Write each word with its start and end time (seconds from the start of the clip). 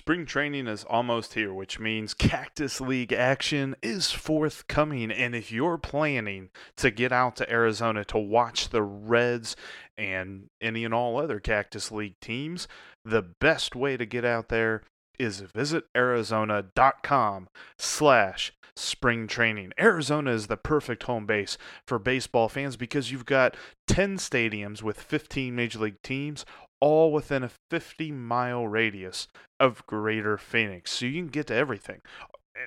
Spring 0.00 0.24
training 0.24 0.66
is 0.66 0.82
almost 0.84 1.34
here, 1.34 1.52
which 1.52 1.78
means 1.78 2.14
Cactus 2.14 2.80
League 2.80 3.12
action 3.12 3.76
is 3.82 4.10
forthcoming. 4.10 5.10
And 5.12 5.34
if 5.34 5.52
you're 5.52 5.76
planning 5.76 6.48
to 6.78 6.90
get 6.90 7.12
out 7.12 7.36
to 7.36 7.52
Arizona 7.52 8.02
to 8.06 8.16
watch 8.16 8.70
the 8.70 8.82
Reds 8.82 9.56
and 9.98 10.48
any 10.58 10.86
and 10.86 10.94
all 10.94 11.20
other 11.20 11.38
Cactus 11.38 11.92
League 11.92 12.18
teams, 12.18 12.66
the 13.04 13.20
best 13.20 13.76
way 13.76 13.98
to 13.98 14.06
get 14.06 14.24
out 14.24 14.48
there 14.48 14.84
is 15.18 15.40
visit 15.40 15.84
arizona.com 15.94 17.48
slash 17.78 18.54
spring 18.74 19.26
training. 19.26 19.72
Arizona 19.78 20.30
is 20.30 20.46
the 20.46 20.56
perfect 20.56 21.02
home 21.02 21.26
base 21.26 21.58
for 21.86 21.98
baseball 21.98 22.48
fans 22.48 22.78
because 22.78 23.12
you've 23.12 23.26
got 23.26 23.54
10 23.86 24.16
stadiums 24.16 24.82
with 24.82 24.98
15 24.98 25.54
major 25.54 25.78
league 25.78 26.00
teams 26.02 26.46
all 26.80 27.12
within 27.12 27.42
a 27.42 27.50
50 27.70 28.12
mile 28.12 28.66
radius 28.66 29.28
of 29.58 29.86
Greater 29.86 30.38
Phoenix. 30.38 30.92
So 30.92 31.06
you 31.06 31.20
can 31.22 31.28
get 31.28 31.46
to 31.48 31.54
everything. 31.54 32.00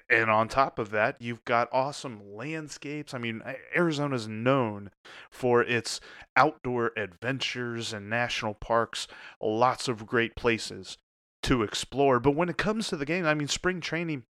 And 0.09 0.29
on 0.29 0.47
top 0.47 0.79
of 0.79 0.89
that, 0.91 1.17
you've 1.19 1.45
got 1.45 1.69
awesome 1.71 2.21
landscapes. 2.33 3.13
I 3.13 3.17
mean, 3.17 3.43
Arizona's 3.75 4.27
known 4.27 4.89
for 5.29 5.61
its 5.61 5.99
outdoor 6.35 6.91
adventures 6.97 7.93
and 7.93 8.09
national 8.09 8.55
parks, 8.55 9.07
lots 9.41 9.87
of 9.87 10.07
great 10.07 10.35
places 10.35 10.97
to 11.43 11.61
explore. 11.61 12.19
But 12.19 12.35
when 12.35 12.49
it 12.49 12.57
comes 12.57 12.87
to 12.87 12.97
the 12.97 13.05
game, 13.05 13.25
I 13.25 13.33
mean, 13.33 13.47
spring 13.47 13.81
training 13.81 14.23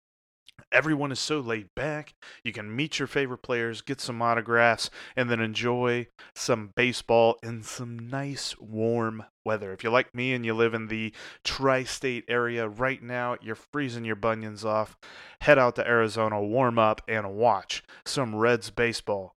Everyone 0.72 1.12
is 1.12 1.20
so 1.20 1.40
laid 1.40 1.68
back. 1.76 2.16
You 2.44 2.52
can 2.52 2.76
meet 2.76 2.98
your 2.98 3.08
favorite 3.08 3.44
players, 3.44 3.82
get 3.82 4.02
some 4.02 4.22
autographs, 4.22 4.90
and 5.16 5.30
then 5.30 5.40
enjoy 5.40 6.08
some 6.36 6.72
baseball 6.76 7.38
in 7.44 7.62
some 7.62 8.10
nice 8.10 8.58
warm 8.60 9.24
weather. 9.46 9.72
If 9.72 9.84
you're 9.84 9.94
like 9.94 10.16
me 10.16 10.34
and 10.34 10.44
you 10.44 10.56
live 10.56 10.74
in 10.74 10.88
the 10.88 11.14
tri 11.44 11.84
state 11.84 12.26
area 12.28 12.68
right 12.68 13.04
now, 13.04 13.38
you're 13.40 13.56
freezing 13.56 14.04
your 14.04 14.16
bunions 14.16 14.66
off. 14.66 14.98
Head 15.42 15.60
out 15.60 15.76
to 15.76 15.88
Arizona, 15.88 16.42
warm 16.42 16.80
up, 16.80 17.02
and 17.08 17.36
watch 17.36 17.84
some 18.06 18.36
Reds 18.36 18.72
baseball. 18.72 19.36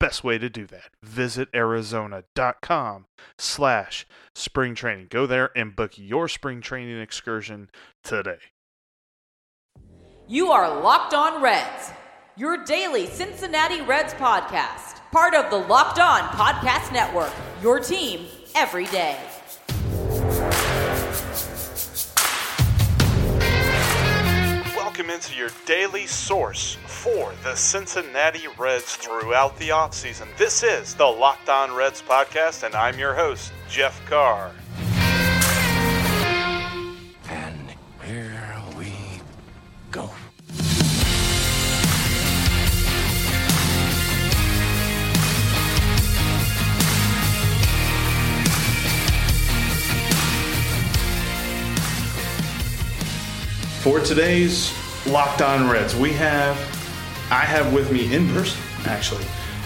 Best 0.00 0.24
way 0.24 0.36
to 0.36 0.50
do 0.50 0.66
that. 0.66 0.90
Visit 1.00 1.48
Arizona.com 1.54 3.06
slash 3.38 4.04
spring 4.34 4.74
training. 4.74 5.06
Go 5.10 5.26
there 5.26 5.56
and 5.56 5.76
book 5.76 5.92
your 5.96 6.26
spring 6.26 6.60
training 6.60 7.00
excursion 7.00 7.70
today. 8.02 8.38
You 10.28 10.52
are 10.52 10.80
Locked 10.80 11.14
On 11.14 11.42
Reds, 11.42 11.90
your 12.36 12.64
daily 12.64 13.06
Cincinnati 13.06 13.82
Reds 13.82 14.14
podcast, 14.14 15.00
part 15.10 15.34
of 15.34 15.50
the 15.50 15.56
Locked 15.56 15.98
On 15.98 16.20
Podcast 16.20 16.92
Network, 16.92 17.32
your 17.60 17.80
team 17.80 18.26
every 18.54 18.86
day. 18.86 19.18
Welcome 24.76 25.10
into 25.10 25.34
your 25.34 25.50
daily 25.66 26.06
source 26.06 26.76
for 26.86 27.32
the 27.42 27.56
Cincinnati 27.56 28.46
Reds 28.56 28.94
throughout 28.94 29.56
the 29.58 29.70
offseason. 29.70 30.28
This 30.38 30.62
is 30.62 30.94
the 30.94 31.04
Locked 31.04 31.48
On 31.48 31.74
Reds 31.74 32.00
podcast, 32.00 32.62
and 32.62 32.76
I'm 32.76 32.96
your 32.96 33.14
host, 33.14 33.52
Jeff 33.68 34.00
Carr. 34.06 34.52
For 53.82 53.98
today's 53.98 54.72
Locked 55.08 55.42
On 55.42 55.68
Reds, 55.68 55.96
we 55.96 56.12
have, 56.12 56.56
I 57.32 57.40
have 57.40 57.72
with 57.72 57.90
me 57.90 58.14
in 58.14 58.28
person, 58.28 58.62
actually, 58.84 59.24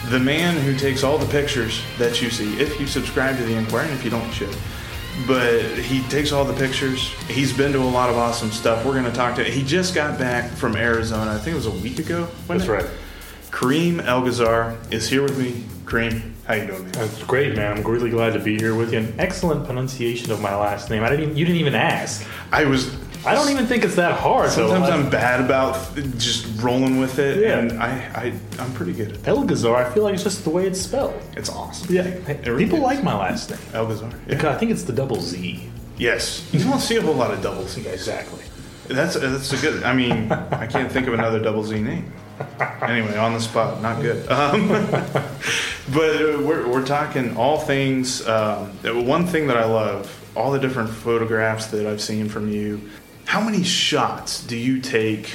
the 0.09 0.19
man 0.19 0.57
who 0.57 0.75
takes 0.75 1.05
all 1.05 1.19
the 1.19 1.31
pictures 1.31 1.83
that 1.99 2.23
you 2.23 2.31
see. 2.31 2.59
If 2.59 2.81
you 2.81 2.87
subscribe 2.87 3.37
to 3.37 3.45
the 3.45 3.55
Enquirer, 3.55 3.83
and 3.83 3.93
if 3.93 4.03
you 4.03 4.11
don't, 4.11 4.27
you 4.29 4.33
should. 4.33 4.57
But 5.27 5.61
he 5.81 6.03
takes 6.05 6.33
all 6.33 6.47
the 6.47 6.55
pictures. 6.55 7.13
He's 7.29 7.55
been 7.55 7.73
to 7.73 7.79
a 7.79 7.85
lot 7.85 8.09
of 8.09 8.17
awesome 8.17 8.51
stuff. 8.53 8.87
We're 8.87 8.93
going 8.93 9.05
to 9.05 9.13
talk 9.13 9.37
to. 9.37 9.45
He 9.45 9.63
just 9.63 9.95
got 9.95 10.19
back 10.19 10.51
from 10.51 10.77
Arizona. 10.77 11.33
I 11.33 11.37
think 11.37 11.53
it 11.53 11.57
was 11.57 11.67
a 11.67 11.83
week 11.83 11.99
ago. 11.99 12.27
That's 12.49 12.65
it? 12.65 12.71
right. 12.71 12.87
Kareem 13.51 14.01
Elgazzar 14.01 14.79
is 14.91 15.11
here 15.11 15.25
with 15.25 15.39
me. 15.39 15.63
Kareem, 15.85 16.33
how 16.47 16.55
you 16.55 16.67
doing, 16.67 16.85
man? 16.85 16.93
That's 16.93 17.23
great, 17.25 17.55
man. 17.55 17.77
I'm 17.77 17.85
really 17.85 18.11
glad 18.11 18.33
to 18.33 18.39
be 18.39 18.57
here 18.59 18.75
with 18.75 18.95
you. 18.95 19.01
An 19.01 19.15
excellent 19.19 19.67
pronunciation 19.67 20.31
of 20.31 20.41
my 20.41 20.57
last 20.57 20.89
name. 20.89 21.03
I 21.03 21.11
didn't. 21.11 21.25
Even, 21.25 21.37
you 21.37 21.45
didn't 21.45 21.61
even 21.61 21.75
ask. 21.75 22.27
I 22.51 22.65
was 22.65 22.95
I 23.27 23.35
don't 23.35 23.51
even 23.51 23.67
think 23.67 23.85
it's 23.85 23.97
that 23.97 24.19
hard. 24.19 24.51
Sometimes 24.51 24.87
so 24.87 24.93
I'm 24.93 25.11
bad 25.11 25.41
about 25.41 25.95
just 26.17 26.47
rolling 26.63 26.99
with 27.01 27.19
it, 27.19 27.39
Yeah. 27.41 27.59
and 27.59 27.73
I, 27.83 27.89
I 28.15 28.33
I'm 28.63 28.73
pretty 28.75 28.93
good 28.93 29.13
at 29.13 29.23
that. 29.25 29.35
Elgazzar, 29.35 29.75
I 29.77 29.91
feel 29.93 30.05
like 30.05 30.15
it's 30.15 30.23
just 30.23 30.45
the 30.45 30.51
way 30.51 30.67
it's 30.67 30.81
spelled. 30.81 31.21
It's 31.37 31.51
awesome. 31.51 31.95
Yeah, 31.95 32.05
really 32.49 32.65
people 32.65 32.79
is. 32.79 32.85
like 32.85 33.03
my 33.03 33.17
last 33.17 33.51
name. 33.51 33.59
Elgazzar. 33.73 34.13
Because 34.27 34.45
I 34.55 34.59
think 34.59 34.71
it's 34.71 34.85
the 34.85 34.93
double 34.93 35.21
Z. 35.21 35.69
Yes, 35.99 36.49
you 36.53 36.61
don't 36.63 36.81
see 36.81 36.97
a 36.97 37.03
whole 37.03 37.15
lot 37.15 37.33
of 37.33 37.43
double 37.43 37.67
Z. 37.67 37.87
Exactly. 37.89 38.43
That's 38.89 39.15
that's 39.19 39.53
a 39.53 39.57
good. 39.57 39.83
I 39.83 39.93
mean, 39.95 40.31
I 40.31 40.67
can't 40.67 40.91
think 40.93 41.09
of 41.09 41.15
another 41.15 41.41
double 41.41 41.65
Z 41.65 41.81
name. 41.81 42.13
Anyway, 42.83 43.17
on 43.17 43.33
the 43.33 43.41
spot, 43.41 43.81
not 43.83 44.01
good. 44.03 44.25
Um, 44.31 44.69
but 45.95 46.41
we're 46.45 46.69
we're 46.69 46.85
talking 46.85 47.37
all 47.37 47.59
things. 47.59 48.27
Um, 48.27 48.69
one 49.07 49.27
thing 49.27 49.47
that 49.49 49.57
I 49.57 49.65
love, 49.65 50.13
all 50.37 50.51
the 50.53 50.59
different 50.59 50.91
photographs 50.91 51.67
that 51.69 51.87
I've 51.87 52.01
seen 52.01 52.29
from 52.29 52.51
you. 52.51 52.81
How 53.27 53.41
many 53.41 53.65
shots 53.65 54.43
do 54.45 54.57
you 54.57 54.81
take? 54.81 55.35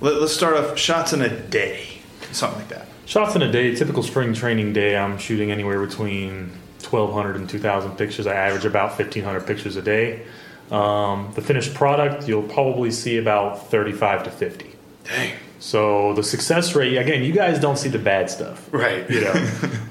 Let, 0.00 0.20
let's 0.20 0.32
start 0.32 0.56
off 0.56 0.78
shots 0.78 1.12
in 1.12 1.20
a 1.22 1.28
day, 1.28 2.00
something 2.32 2.58
like 2.58 2.68
that. 2.68 2.88
Shots 3.04 3.36
in 3.36 3.42
a 3.42 3.52
day, 3.52 3.74
typical 3.74 4.02
spring 4.02 4.34
training 4.34 4.72
day, 4.72 4.96
I'm 4.96 5.18
shooting 5.18 5.52
anywhere 5.52 5.84
between 5.86 6.50
1,200 6.80 7.36
and 7.36 7.48
2,000 7.48 7.96
pictures. 7.96 8.26
I 8.26 8.34
average 8.34 8.64
about 8.64 8.98
1,500 8.98 9.46
pictures 9.46 9.76
a 9.76 9.82
day. 9.82 10.26
Um, 10.70 11.30
the 11.34 11.42
finished 11.42 11.74
product, 11.74 12.26
you'll 12.26 12.42
probably 12.42 12.90
see 12.90 13.18
about 13.18 13.70
35 13.70 14.24
to 14.24 14.30
50. 14.30 14.72
Dang. 15.04 15.36
So 15.58 16.14
the 16.14 16.22
success 16.22 16.74
rate, 16.74 16.96
again, 16.96 17.22
you 17.22 17.32
guys 17.32 17.60
don't 17.60 17.78
see 17.78 17.88
the 17.88 17.98
bad 17.98 18.28
stuff. 18.30 18.68
Right. 18.72 19.08
You 19.08 19.20
know, 19.20 19.32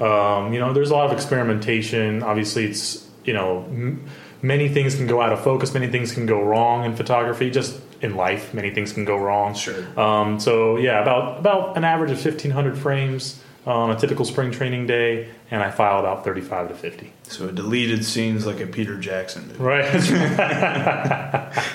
um, 0.06 0.52
you 0.52 0.60
know, 0.60 0.72
there's 0.72 0.90
a 0.90 0.94
lot 0.94 1.06
of 1.06 1.12
experimentation. 1.12 2.22
Obviously, 2.22 2.66
it's 2.66 3.06
you 3.24 3.32
know, 3.32 3.64
m- 3.68 4.06
many 4.42 4.68
things 4.68 4.94
can 4.94 5.06
go 5.06 5.20
out 5.20 5.32
of 5.32 5.42
focus. 5.42 5.72
Many 5.74 5.88
things 5.88 6.12
can 6.12 6.26
go 6.26 6.42
wrong 6.42 6.84
in 6.84 6.94
photography. 6.96 7.50
Just 7.50 7.80
in 8.00 8.14
life, 8.16 8.52
many 8.54 8.70
things 8.70 8.92
can 8.92 9.04
go 9.04 9.16
wrong. 9.16 9.54
Sure. 9.54 9.84
Um, 9.98 10.38
so 10.40 10.76
yeah, 10.76 11.00
about 11.02 11.38
about 11.38 11.76
an 11.76 11.84
average 11.84 12.10
of 12.10 12.22
1,500 12.24 12.76
frames 12.78 13.42
on 13.66 13.90
a 13.90 13.96
typical 13.98 14.24
spring 14.24 14.52
training 14.52 14.86
day, 14.86 15.28
and 15.50 15.60
I 15.60 15.70
file 15.72 15.98
about 15.98 16.22
35 16.24 16.68
to 16.68 16.74
50. 16.74 17.12
So 17.24 17.50
deleted 17.50 18.04
scenes 18.04 18.46
like 18.46 18.60
a 18.60 18.66
Peter 18.66 18.96
Jackson 18.96 19.48
movie. 19.48 19.58
Right. 19.64 19.84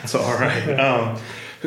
It's 0.04 0.16
all 0.16 0.34
right. 0.38 0.69
Um, 0.80 1.18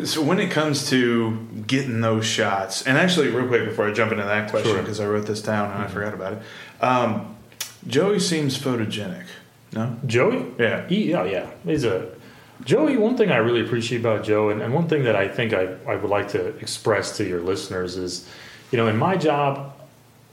So 0.04 0.22
when 0.22 0.40
it 0.40 0.50
comes 0.50 0.90
to 0.90 1.38
getting 1.68 2.00
those 2.00 2.26
shots, 2.26 2.82
and 2.82 2.98
actually, 2.98 3.28
real 3.28 3.46
quick 3.46 3.64
before 3.68 3.86
I 3.88 3.92
jump 3.92 4.10
into 4.12 4.24
that 4.24 4.50
question, 4.50 4.72
Sure. 4.72 4.80
because 4.82 4.98
I 4.98 5.06
wrote 5.06 5.26
this 5.26 5.40
down 5.40 5.70
and 5.70 5.82
I 5.84 5.86
forgot 5.86 6.14
about 6.14 6.32
it. 6.32 6.42
Um, 6.80 7.36
Joey 7.86 8.18
seems 8.18 8.58
photogenic. 8.58 9.24
No. 9.74 9.96
Joey? 10.06 10.46
Yeah. 10.58 10.86
He, 10.88 11.10
yeah, 11.10 11.24
yeah. 11.24 11.50
He's 11.64 11.84
a 11.84 12.10
Joey. 12.64 12.96
One 12.96 13.16
thing 13.16 13.30
I 13.30 13.36
really 13.36 13.60
appreciate 13.60 14.00
about 14.00 14.24
Joe, 14.24 14.50
and, 14.50 14.62
and 14.62 14.72
one 14.72 14.88
thing 14.88 15.04
that 15.04 15.16
I 15.16 15.28
think 15.28 15.52
I, 15.52 15.76
I 15.86 15.96
would 15.96 16.10
like 16.10 16.28
to 16.28 16.56
express 16.58 17.16
to 17.16 17.24
your 17.24 17.40
listeners 17.40 17.96
is, 17.96 18.28
you 18.70 18.78
know, 18.78 18.86
in 18.86 18.96
my 18.96 19.16
job, 19.16 19.74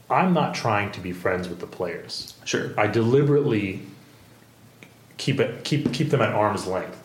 I'm 0.08 0.32
not 0.32 0.54
trying 0.54 0.92
to 0.92 1.00
be 1.00 1.12
friends 1.12 1.48
with 1.48 1.58
the 1.58 1.66
players. 1.66 2.34
Sure. 2.44 2.72
I 2.78 2.86
deliberately 2.86 3.82
keep 5.16 5.40
it 5.40 5.64
keep 5.64 5.92
keep 5.92 6.10
them 6.10 6.20
at 6.20 6.30
arm's 6.30 6.66
length. 6.66 6.98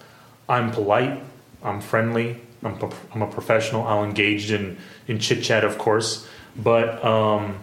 I'm 0.50 0.72
polite. 0.72 1.24
I'm 1.64 1.82
friendly. 1.82 2.42
I'm, 2.64 2.78
I'm 3.14 3.22
a 3.22 3.28
professional. 3.28 3.86
I'll 3.88 4.04
engage 4.04 4.52
in 4.52 4.78
in 5.08 5.20
chit 5.20 5.44
chat, 5.44 5.64
of 5.64 5.78
course. 5.78 6.28
But 6.56 7.04
um, 7.04 7.60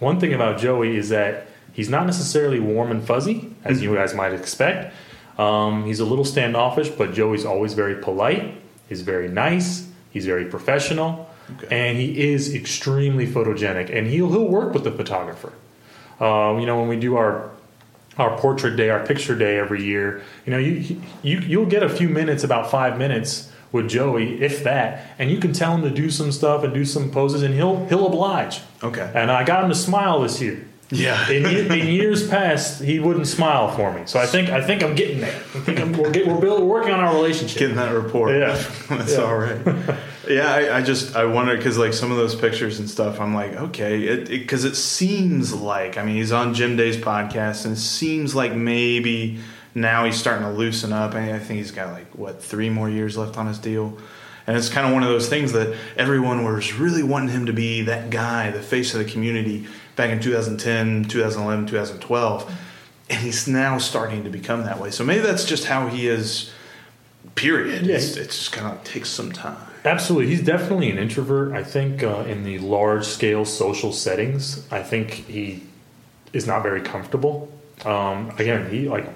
one 0.00 0.18
thing 0.20 0.34
about 0.34 0.58
Joey 0.58 0.96
is 0.96 1.08
that 1.10 1.46
he's 1.72 1.88
not 1.88 2.06
necessarily 2.06 2.60
warm 2.60 2.90
and 2.90 3.04
fuzzy, 3.06 3.53
as 3.64 3.82
you 3.82 3.94
guys 3.94 4.14
might 4.14 4.32
expect. 4.32 4.94
Um, 5.38 5.84
he's 5.84 6.00
a 6.00 6.04
little 6.04 6.24
standoffish, 6.24 6.90
but 6.90 7.12
Joey's 7.12 7.44
always 7.44 7.74
very 7.74 7.96
polite. 7.96 8.54
He's 8.88 9.02
very 9.02 9.28
nice. 9.28 9.88
He's 10.10 10.26
very 10.26 10.44
professional, 10.44 11.28
Okay. 11.56 11.66
and 11.88 11.98
he 11.98 12.32
is 12.32 12.54
extremely 12.54 13.26
photogenic. 13.26 13.90
And 13.94 14.06
he'll 14.06 14.30
he'll 14.30 14.46
work 14.48 14.72
with 14.74 14.84
the 14.84 14.92
photographer. 14.92 15.52
Um, 16.20 16.60
you 16.60 16.66
know, 16.66 16.78
when 16.78 16.88
we 16.88 16.96
do 16.96 17.16
our 17.16 17.50
our 18.16 18.38
portrait 18.38 18.76
day, 18.76 18.90
our 18.90 19.04
picture 19.04 19.34
day 19.34 19.58
every 19.58 19.82
year, 19.82 20.22
you 20.46 20.52
know, 20.52 20.58
you 20.58 21.00
you 21.22 21.38
you'll 21.40 21.66
get 21.66 21.82
a 21.82 21.88
few 21.88 22.08
minutes, 22.08 22.44
about 22.44 22.70
five 22.70 22.96
minutes 22.96 23.50
with 23.72 23.88
Joey, 23.88 24.40
if 24.40 24.62
that, 24.62 25.04
and 25.18 25.32
you 25.32 25.38
can 25.38 25.52
tell 25.52 25.74
him 25.74 25.82
to 25.82 25.90
do 25.90 26.08
some 26.08 26.30
stuff 26.30 26.62
and 26.62 26.72
do 26.72 26.84
some 26.84 27.10
poses, 27.10 27.42
and 27.42 27.52
he'll 27.54 27.84
he'll 27.86 28.06
oblige. 28.06 28.60
Okay. 28.84 29.10
And 29.16 29.32
I 29.32 29.42
got 29.42 29.64
him 29.64 29.70
to 29.70 29.74
smile 29.74 30.20
this 30.20 30.40
year. 30.40 30.64
Yeah. 30.90 31.28
In, 31.30 31.46
in 31.72 31.86
years 31.88 32.28
past, 32.28 32.82
he 32.82 33.00
wouldn't 33.00 33.26
smile 33.26 33.74
for 33.74 33.92
me. 33.92 34.02
So 34.06 34.20
I 34.20 34.26
think 34.26 34.50
I 34.50 34.60
think 34.60 34.82
I'm 34.82 34.94
getting 34.94 35.20
there. 35.20 35.34
I 35.34 35.60
think 35.60 35.80
I'm, 35.80 35.92
we're, 35.92 36.10
get, 36.10 36.26
we're, 36.26 36.40
building, 36.40 36.66
we're 36.68 36.74
working 36.80 36.92
on 36.92 37.00
our 37.00 37.14
relationship. 37.14 37.58
Getting 37.58 37.76
that 37.76 37.92
report. 37.94 38.32
Yeah. 38.36 38.62
That's 38.90 39.12
Yeah. 39.14 39.22
all 39.22 39.36
right. 39.36 39.58
yeah, 40.28 40.52
I, 40.52 40.76
I 40.78 40.82
just 40.82 41.16
I 41.16 41.24
wonder 41.24 41.56
because 41.56 41.78
like 41.78 41.94
some 41.94 42.10
of 42.10 42.16
those 42.16 42.34
pictures 42.34 42.78
and 42.78 42.88
stuff, 42.88 43.20
I'm 43.20 43.34
like, 43.34 43.52
okay, 43.54 44.02
it 44.04 44.28
because 44.28 44.64
it, 44.64 44.76
seems 44.76 45.52
like 45.54 45.96
I 45.98 46.04
mean 46.04 46.16
he's 46.16 46.32
on 46.32 46.54
Jim 46.54 46.76
Day's 46.76 46.96
podcast 46.96 47.64
and 47.64 47.74
it 47.74 47.80
seems 47.80 48.34
like 48.34 48.54
maybe 48.54 49.38
now 49.74 50.04
he's 50.04 50.16
starting 50.16 50.44
to 50.46 50.52
loosen 50.52 50.92
up. 50.92 51.14
And 51.14 51.32
I 51.34 51.38
think 51.38 51.58
he's 51.58 51.72
got 51.72 51.92
like 51.92 52.10
what 52.14 52.42
three 52.42 52.70
more 52.70 52.88
years 52.90 53.16
left 53.16 53.36
on 53.38 53.46
his 53.46 53.58
deal. 53.58 53.98
And 54.46 54.56
it's 54.56 54.68
kind 54.68 54.86
of 54.86 54.92
one 54.92 55.02
of 55.02 55.08
those 55.08 55.28
things 55.28 55.52
that 55.52 55.74
everyone 55.96 56.44
was 56.44 56.74
really 56.74 57.02
wanting 57.02 57.30
him 57.30 57.46
to 57.46 57.52
be 57.52 57.82
that 57.82 58.10
guy, 58.10 58.50
the 58.50 58.60
face 58.60 58.92
of 58.94 59.04
the 59.04 59.10
community 59.10 59.66
back 59.96 60.10
in 60.10 60.20
2010, 60.20 61.04
2011, 61.04 61.66
2012. 61.66 62.52
And 63.10 63.20
he's 63.20 63.48
now 63.48 63.78
starting 63.78 64.24
to 64.24 64.30
become 64.30 64.64
that 64.64 64.78
way. 64.78 64.90
So 64.90 65.02
maybe 65.04 65.22
that's 65.22 65.44
just 65.44 65.64
how 65.66 65.88
he 65.88 66.08
is, 66.08 66.50
period. 67.34 67.86
Yeah, 67.86 67.96
It's, 67.96 68.14
he- 68.14 68.20
it 68.20 68.26
just 68.26 68.52
kind 68.52 68.66
of 68.76 68.82
takes 68.84 69.08
some 69.10 69.32
time. 69.32 69.56
Absolutely, 69.84 70.28
he's 70.34 70.42
definitely 70.42 70.90
an 70.90 70.96
introvert. 70.98 71.52
I 71.52 71.62
think 71.62 72.02
uh, 72.02 72.24
in 72.26 72.42
the 72.44 72.58
large 72.58 73.04
scale 73.04 73.44
social 73.44 73.92
settings, 73.92 74.66
I 74.72 74.82
think 74.82 75.10
he 75.10 75.62
is 76.32 76.46
not 76.46 76.62
very 76.62 76.80
comfortable. 76.80 77.52
Um, 77.84 78.30
again, 78.38 78.70
he 78.70 78.88
like 78.88 79.06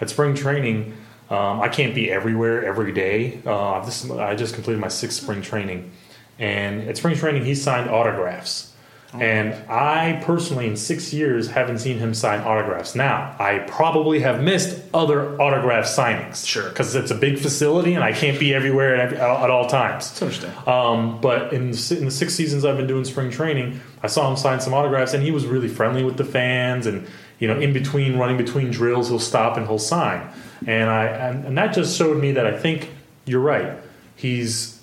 at 0.00 0.08
spring 0.08 0.34
training. 0.34 0.94
Um, 1.30 1.60
I 1.60 1.68
can't 1.68 1.94
be 1.94 2.10
everywhere 2.10 2.64
every 2.64 2.92
day. 2.92 3.40
Uh, 3.46 3.84
this, 3.84 4.10
I 4.10 4.34
just 4.34 4.54
completed 4.54 4.80
my 4.80 4.88
sixth 4.88 5.22
spring 5.22 5.42
training, 5.42 5.90
and 6.38 6.88
at 6.88 6.96
spring 6.96 7.16
training, 7.16 7.44
he 7.44 7.54
signed 7.54 7.90
autographs. 7.90 8.72
And 9.20 9.54
I 9.70 10.20
personally, 10.24 10.66
in 10.66 10.76
six 10.76 11.12
years, 11.12 11.48
haven't 11.48 11.78
seen 11.78 11.98
him 11.98 12.14
sign 12.14 12.40
autographs. 12.40 12.96
Now, 12.96 13.36
I 13.38 13.60
probably 13.60 14.18
have 14.20 14.42
missed 14.42 14.82
other 14.92 15.40
autograph 15.40 15.84
signings. 15.84 16.44
Sure. 16.44 16.68
Because 16.68 16.96
it's 16.96 17.12
a 17.12 17.14
big 17.14 17.38
facility 17.38 17.94
and 17.94 18.02
I 18.02 18.12
can't 18.12 18.40
be 18.40 18.52
everywhere 18.52 18.96
at, 18.96 19.12
at 19.12 19.50
all 19.50 19.68
times. 19.68 20.08
That's 20.08 20.22
understandable. 20.22 20.68
Um, 20.68 21.20
but 21.20 21.52
in 21.52 21.70
the, 21.70 21.96
in 21.96 22.06
the 22.06 22.10
six 22.10 22.34
seasons 22.34 22.64
I've 22.64 22.76
been 22.76 22.88
doing 22.88 23.04
spring 23.04 23.30
training, 23.30 23.80
I 24.02 24.08
saw 24.08 24.28
him 24.28 24.36
sign 24.36 24.60
some 24.60 24.74
autographs, 24.74 25.14
and 25.14 25.22
he 25.22 25.30
was 25.30 25.46
really 25.46 25.68
friendly 25.68 26.02
with 26.02 26.16
the 26.16 26.24
fans. 26.24 26.86
And 26.86 27.06
you 27.38 27.48
know, 27.48 27.58
in 27.58 27.72
between 27.72 28.16
running 28.16 28.36
between 28.36 28.70
drills, 28.70 29.08
he'll 29.08 29.18
stop 29.18 29.56
and 29.56 29.66
he'll 29.66 29.78
sign. 29.78 30.28
And 30.66 30.88
I 30.88 31.06
and, 31.06 31.44
and 31.46 31.58
that 31.58 31.74
just 31.74 31.96
showed 31.96 32.20
me 32.20 32.32
that 32.32 32.46
I 32.46 32.56
think 32.56 32.90
you're 33.26 33.40
right. 33.40 33.78
He's 34.16 34.80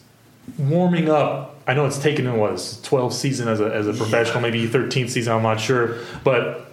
warming 0.58 1.10
up. 1.10 1.60
I 1.68 1.74
know 1.74 1.86
it's 1.86 2.00
taken 2.00 2.26
him 2.26 2.38
what 2.38 2.52
his 2.52 2.82
12th 2.84 3.14
season 3.14 3.48
as 3.48 3.60
a 3.60 3.74
as 3.74 3.88
a 3.88 3.94
professional, 3.94 4.42
maybe 4.42 4.68
13th 4.68 5.10
season. 5.10 5.34
I'm 5.34 5.44
not 5.44 5.60
sure, 5.60 6.00
but 6.24 6.72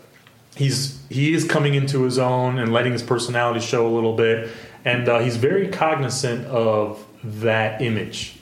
he's 0.56 1.00
he 1.08 1.32
is 1.32 1.44
coming 1.44 1.74
into 1.74 2.02
his 2.02 2.18
own 2.18 2.58
and 2.58 2.72
letting 2.72 2.92
his 2.92 3.02
personality 3.02 3.60
show 3.60 3.86
a 3.86 3.92
little 3.92 4.16
bit, 4.16 4.50
and 4.84 5.08
uh, 5.08 5.20
he's 5.20 5.36
very 5.36 5.68
cognizant 5.68 6.46
of 6.46 7.04
that 7.22 7.80
image. 7.80 8.38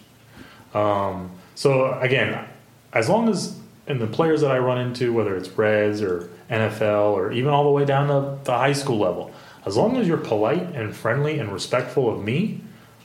Um, 0.74 1.30
so 1.54 1.98
again, 2.00 2.46
as 2.92 3.08
long 3.08 3.28
as 3.28 3.58
and 3.86 4.00
the 4.00 4.06
players 4.06 4.40
that 4.40 4.50
I 4.50 4.58
run 4.58 4.78
into, 4.78 5.12
whether 5.12 5.36
it's 5.36 5.48
Reds 5.50 6.02
or 6.02 6.28
NFL 6.50 7.12
or 7.12 7.32
even 7.32 7.50
all 7.50 7.64
the 7.64 7.70
way 7.70 7.84
down 7.84 8.08
to 8.08 8.38
the 8.44 8.52
high 8.52 8.72
school 8.72 8.98
level, 8.98 9.32
as 9.64 9.76
long 9.76 9.96
as 9.96 10.06
you're 10.06 10.16
polite 10.16 10.74
and 10.74 10.94
friendly 10.94 11.38
and 11.38 11.52
respectful 11.52 12.12
of 12.12 12.22
me, 12.22 12.60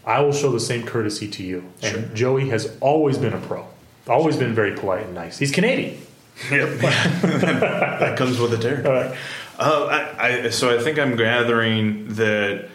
I 0.05 0.21
will 0.21 0.33
show 0.33 0.51
the 0.51 0.59
same 0.59 0.85
courtesy 0.85 1.27
to 1.29 1.43
you. 1.43 1.71
And 1.81 2.15
Joey 2.15 2.49
has 2.49 2.75
always 2.79 3.17
been 3.17 3.33
a 3.33 3.39
pro, 3.39 3.67
always 4.07 4.38
been 4.38 4.53
very 4.53 4.75
polite 4.75 5.05
and 5.05 5.13
nice. 5.13 5.38
He's 5.38 5.51
Canadian. 5.51 6.01
Yep. 6.49 6.79
that 6.79 8.17
comes 8.17 8.39
with 8.39 8.51
the 8.51 8.57
territory. 8.57 9.15
Uh, 9.59 10.13
I, 10.17 10.45
I, 10.45 10.49
so 10.49 10.75
I 10.75 10.81
think 10.81 10.97
I'm 10.97 11.15
gathering 11.15 12.07
that 12.15 12.69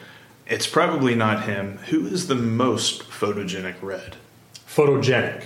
it's 0.46 0.66
probably 0.66 1.14
not 1.14 1.44
him. 1.44 1.78
Who 1.88 2.06
is 2.06 2.28
the 2.28 2.36
most 2.36 3.02
photogenic 3.10 3.82
red? 3.82 4.16
Photogenic. 4.68 5.44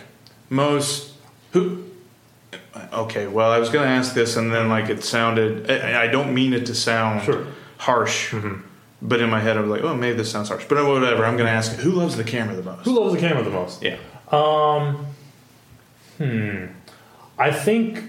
Most 0.50 1.14
who? 1.52 1.89
Okay, 2.92 3.26
well, 3.26 3.50
I 3.52 3.58
was 3.58 3.68
going 3.70 3.84
to 3.86 3.90
ask 3.90 4.14
this, 4.14 4.36
and 4.36 4.52
then 4.52 4.68
like 4.68 4.88
it 4.88 5.04
sounded. 5.04 5.70
I, 5.70 6.04
I 6.04 6.06
don't 6.08 6.34
mean 6.34 6.52
it 6.52 6.66
to 6.66 6.74
sound 6.74 7.22
Sure. 7.22 7.46
harsh, 7.78 8.34
but 9.00 9.20
in 9.20 9.30
my 9.30 9.40
head 9.40 9.56
I 9.56 9.60
was 9.60 9.70
like, 9.70 9.82
oh, 9.82 9.94
maybe 9.94 10.16
this 10.16 10.30
sounds 10.30 10.48
harsh. 10.48 10.64
But 10.68 10.84
whatever. 10.86 11.24
I'm 11.24 11.36
going 11.36 11.46
to 11.46 11.52
ask, 11.52 11.72
who 11.76 11.92
loves 11.92 12.16
the 12.16 12.24
camera 12.24 12.56
the 12.56 12.62
most? 12.62 12.84
Who 12.84 12.98
loves 13.00 13.14
the 13.14 13.20
camera 13.20 13.42
the 13.44 13.50
most? 13.50 13.82
Yeah. 13.82 13.96
Hmm. 16.18 16.66
I 17.38 17.50
think 17.52 18.02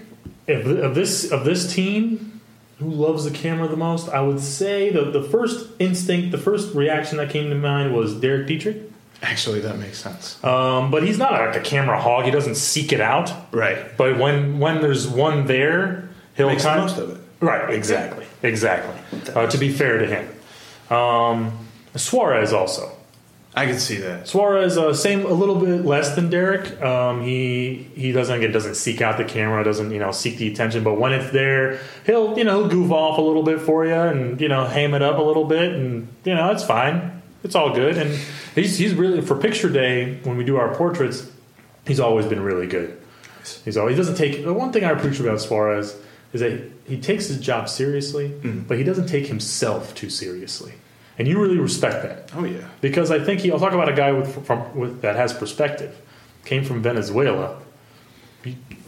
of, 0.48 0.66
of 0.66 0.94
this 0.94 1.30
of 1.30 1.44
this 1.44 1.72
team, 1.72 2.40
who 2.78 2.90
loves 2.90 3.24
the 3.24 3.30
camera 3.30 3.68
the 3.68 3.76
most? 3.76 4.08
I 4.08 4.20
would 4.20 4.40
say 4.40 4.90
the 4.90 5.04
the 5.10 5.22
first 5.22 5.70
instinct, 5.78 6.30
the 6.32 6.38
first 6.38 6.74
reaction 6.74 7.16
that 7.18 7.30
came 7.30 7.48
to 7.50 7.56
mind 7.56 7.94
was 7.94 8.14
Derek 8.14 8.46
Dietrich. 8.46 8.76
Actually, 9.22 9.60
that 9.60 9.78
makes 9.78 9.98
sense. 9.98 10.42
Um, 10.44 10.90
but 10.90 11.04
he's 11.04 11.16
not 11.16 11.32
like 11.32 11.56
a 11.56 11.60
camera 11.60 12.00
hog. 12.00 12.24
He 12.24 12.32
doesn't 12.32 12.56
seek 12.56 12.92
it 12.92 13.00
out. 13.00 13.32
right. 13.52 13.96
But 13.96 14.18
when 14.18 14.58
when 14.58 14.80
there's 14.82 15.06
one 15.06 15.46
there, 15.46 16.08
he'll 16.36 16.48
Makes 16.48 16.64
the 16.64 16.68
kind 16.68 16.80
most 16.82 16.98
of 16.98 17.10
it. 17.10 17.20
Right. 17.40 17.72
Exactly. 17.72 18.26
Exactly. 18.42 18.94
Uh, 19.34 19.46
to 19.46 19.58
be 19.58 19.70
fair 19.72 19.98
to 19.98 20.06
him, 20.06 20.96
um, 20.96 21.66
Suarez 21.94 22.52
also. 22.52 22.90
I 23.54 23.66
can 23.66 23.78
see 23.78 23.96
that. 23.98 24.26
Suarez, 24.28 24.78
uh, 24.78 24.94
same, 24.94 25.26
a 25.26 25.32
little 25.32 25.56
bit 25.56 25.84
less 25.84 26.14
than 26.14 26.30
Derek. 26.30 26.80
Um, 26.80 27.22
he 27.22 27.86
he 27.94 28.10
doesn't 28.10 28.40
get 28.40 28.50
doesn't 28.50 28.76
seek 28.76 29.02
out 29.02 29.18
the 29.18 29.24
camera, 29.24 29.62
doesn't 29.62 29.90
you 29.90 29.98
know 29.98 30.10
seek 30.10 30.38
the 30.38 30.50
attention. 30.50 30.82
But 30.82 30.98
when 30.98 31.12
it's 31.12 31.30
there, 31.32 31.78
he'll 32.06 32.36
you 32.36 32.44
know 32.44 32.60
he'll 32.60 32.68
goof 32.68 32.90
off 32.90 33.18
a 33.18 33.20
little 33.20 33.42
bit 33.42 33.60
for 33.60 33.84
you 33.84 33.92
and 33.92 34.40
you 34.40 34.48
know 34.48 34.64
ham 34.64 34.94
it 34.94 35.02
up 35.02 35.18
a 35.18 35.22
little 35.22 35.44
bit, 35.44 35.72
and 35.72 36.08
you 36.24 36.34
know 36.34 36.50
it's 36.50 36.64
fine. 36.64 37.21
It's 37.44 37.54
all 37.54 37.74
good. 37.74 37.96
And 37.96 38.18
he's 38.54 38.78
he's 38.78 38.94
really 38.94 39.20
for 39.20 39.36
picture 39.36 39.68
day 39.68 40.18
when 40.24 40.36
we 40.36 40.44
do 40.44 40.56
our 40.56 40.74
portraits, 40.74 41.30
he's 41.86 42.00
always 42.00 42.26
been 42.26 42.40
really 42.40 42.66
good. 42.66 43.00
He's 43.64 43.76
always 43.76 43.94
he 43.94 43.96
doesn't 43.96 44.16
take 44.16 44.44
the 44.44 44.52
one 44.52 44.72
thing 44.72 44.84
I 44.84 44.90
appreciate 44.90 45.26
about 45.26 45.40
Suarez 45.40 45.96
is 46.32 46.40
that 46.40 46.70
he 46.86 47.00
takes 47.00 47.26
his 47.26 47.38
job 47.40 47.68
seriously, 47.68 48.28
mm-hmm. 48.28 48.60
but 48.60 48.78
he 48.78 48.84
doesn't 48.84 49.08
take 49.08 49.26
himself 49.26 49.94
too 49.94 50.08
seriously, 50.08 50.72
and 51.18 51.28
you 51.28 51.40
really 51.40 51.58
respect 51.58 52.02
that 52.02 52.30
Oh 52.34 52.44
yeah. 52.44 52.68
because 52.80 53.10
I 53.10 53.18
think 53.18 53.40
he. 53.40 53.50
I'll 53.50 53.60
talk 53.60 53.72
about 53.72 53.88
a 53.88 53.94
guy 53.94 54.12
with 54.12 54.46
from 54.46 54.76
with 54.76 55.02
that 55.02 55.16
has 55.16 55.32
perspective. 55.32 56.00
Came 56.44 56.64
from 56.64 56.82
Venezuela. 56.82 57.60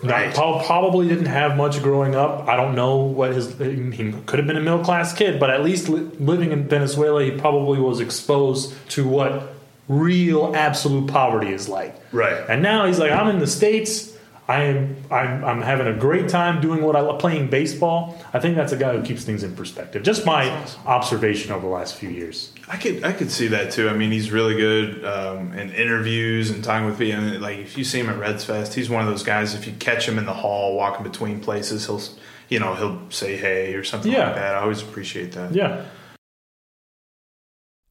Right. 0.03 0.35
prob- 0.35 0.65
probably 0.67 1.09
didn't 1.09 1.27
have 1.27 1.57
much 1.57 1.83
growing 1.83 2.15
up. 2.15 2.47
I 2.47 2.57
don't 2.57 2.75
know 2.75 2.97
what 2.97 3.33
his. 3.33 3.57
He 3.59 4.13
could 4.27 4.39
have 4.39 4.47
been 4.47 4.57
a 4.57 4.61
middle 4.61 4.85
class 4.85 5.15
kid, 5.15 5.41
but 5.41 5.49
at 5.51 5.65
least 5.65 5.89
li- 5.89 6.11
living 6.19 6.53
in 6.53 6.69
Venezuela, 6.69 7.23
he 7.25 7.31
probably 7.31 7.79
was 7.79 8.01
exposed 8.01 8.75
to 8.91 9.07
what 9.09 9.55
real 9.89 10.55
absolute 10.55 11.09
poverty 11.09 11.53
is 11.53 11.69
like. 11.69 11.95
Right. 12.13 12.45
And 12.49 12.63
now 12.63 12.87
he's 12.87 12.99
like, 12.99 13.13
I'm 13.13 13.29
in 13.29 13.39
the 13.39 13.47
states. 13.47 14.14
I 14.47 14.65
am 14.65 14.97
I'm, 15.11 15.43
I'm 15.45 15.63
having 15.63 15.87
a 15.87 15.95
great 15.95 16.29
time 16.29 16.61
doing 16.61 16.83
what 16.83 16.97
I 16.97 17.01
love 17.01 17.19
playing 17.19 17.49
baseball. 17.49 18.19
I 18.35 18.41
think 18.41 18.57
that's 18.57 18.73
a 18.73 18.77
guy 18.77 18.95
who 18.95 19.03
keeps 19.03 19.25
things 19.25 19.43
in 19.43 19.57
perspective. 19.57 20.03
Just 20.03 20.27
my 20.27 20.51
observation 20.85 21.51
over 21.53 21.67
the 21.67 21.73
last 21.73 21.95
few 21.97 22.11
years. 22.11 22.53
I 22.69 22.77
could 22.77 23.05
I 23.05 23.13
could 23.13 23.31
see 23.31 23.47
that 23.49 23.73
too. 23.73 23.89
I 23.89 23.95
mean, 23.95 24.11
he's 24.13 24.31
really 24.31 24.55
good 24.57 25.05
um, 25.05 25.53
in 25.55 25.71
interviews 25.73 26.51
and 26.51 26.63
talking 26.63 26.87
with 26.87 26.99
people. 26.99 27.23
And 27.23 27.41
like 27.41 27.59
if 27.59 27.79
you 27.79 27.85
see 27.85 28.01
him 28.01 28.11
at 28.11 28.19
Reds 28.19 28.45
Fest, 28.45 28.75
he's 28.75 28.91
one 28.91 29.01
of 29.03 29.09
those 29.09 29.23
guys. 29.23 29.55
If 29.55 29.67
you 29.67 29.73
catch 29.79 30.07
him 30.07 30.19
in 30.19 30.27
the 30.27 30.35
hall 30.35 30.77
walking 30.77 31.05
between 31.05 31.41
places, 31.41 31.87
he'll 31.87 32.03
you 32.51 32.59
know 32.61 32.75
he'll 32.75 33.11
say 33.11 33.37
hey 33.39 33.75
or 33.75 33.83
something 33.85 34.13
Yeah. 34.13 34.27
like 34.27 34.35
that. 34.35 34.55
I 34.57 34.59
always 34.61 34.83
appreciate 34.83 35.33
that. 35.33 35.55
Yeah. 35.55 35.87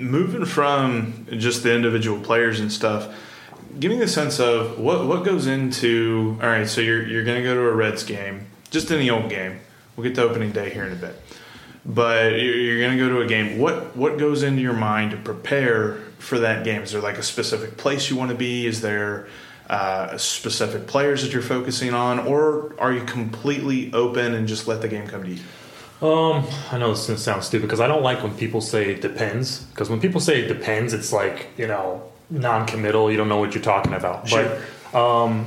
Moving 0.00 0.44
from 0.44 1.26
just 1.30 1.62
the 1.62 1.74
individual 1.74 2.20
players 2.20 2.60
and 2.60 2.72
stuff, 2.72 3.14
give 3.78 3.90
me 3.90 3.98
the 3.98 4.08
sense 4.08 4.40
of 4.40 4.78
what 4.78 5.06
what 5.06 5.24
goes 5.24 5.46
into. 5.46 6.38
All 6.42 6.48
right, 6.48 6.66
so 6.66 6.80
you're 6.80 7.06
you're 7.06 7.24
going 7.24 7.36
to 7.36 7.42
go 7.42 7.54
to 7.54 7.60
a 7.60 7.72
Reds 7.72 8.02
game, 8.02 8.46
just 8.70 8.90
any 8.90 9.10
old 9.10 9.28
game. 9.28 9.60
We'll 9.96 10.06
get 10.06 10.14
to 10.16 10.22
opening 10.22 10.52
day 10.52 10.70
here 10.70 10.84
in 10.84 10.92
a 10.92 10.96
bit, 10.96 11.20
but 11.84 12.32
you're, 12.40 12.78
going 12.80 12.96
to 12.96 12.98
go 12.98 13.08
to 13.10 13.20
a 13.20 13.26
game. 13.26 13.58
What 13.58 13.96
what 13.96 14.18
goes 14.18 14.42
into 14.42 14.62
your 14.62 14.72
mind 14.72 15.10
to 15.10 15.16
prepare 15.16 15.96
for 16.18 16.38
that 16.38 16.64
game? 16.64 16.82
Is 16.82 16.92
there 16.92 17.02
like 17.02 17.18
a 17.18 17.22
specific 17.22 17.76
place 17.76 18.10
you 18.10 18.16
want 18.16 18.30
to 18.30 18.36
be? 18.36 18.66
Is 18.66 18.80
there 18.80 19.28
uh, 19.68 20.16
specific 20.16 20.86
players 20.86 21.22
that 21.22 21.32
you're 21.32 21.42
focusing 21.42 21.94
on, 21.94 22.18
or 22.20 22.74
are 22.78 22.92
you 22.92 23.04
completely 23.04 23.92
open 23.92 24.34
and 24.34 24.48
just 24.48 24.66
let 24.66 24.80
the 24.80 24.88
game 24.88 25.06
come 25.06 25.22
to 25.24 25.30
you? 25.30 25.40
Um, 26.02 26.46
I 26.72 26.78
know 26.78 26.94
this 26.94 27.22
sounds 27.22 27.46
stupid 27.46 27.66
because 27.66 27.80
I 27.80 27.86
don't 27.86 28.02
like 28.02 28.22
when 28.22 28.34
people 28.36 28.60
say 28.60 28.90
it 28.90 29.00
depends. 29.02 29.64
Because 29.64 29.90
when 29.90 30.00
people 30.00 30.20
say 30.20 30.40
it 30.40 30.48
depends, 30.48 30.92
it's 30.94 31.12
like 31.12 31.48
you 31.58 31.66
know 31.66 32.02
non-committal. 32.30 33.10
You 33.10 33.16
don't 33.16 33.28
know 33.28 33.38
what 33.38 33.54
you're 33.54 33.62
talking 33.62 33.92
about. 33.92 34.28
Sure. 34.28 34.60
But 34.92 34.98
um, 34.98 35.46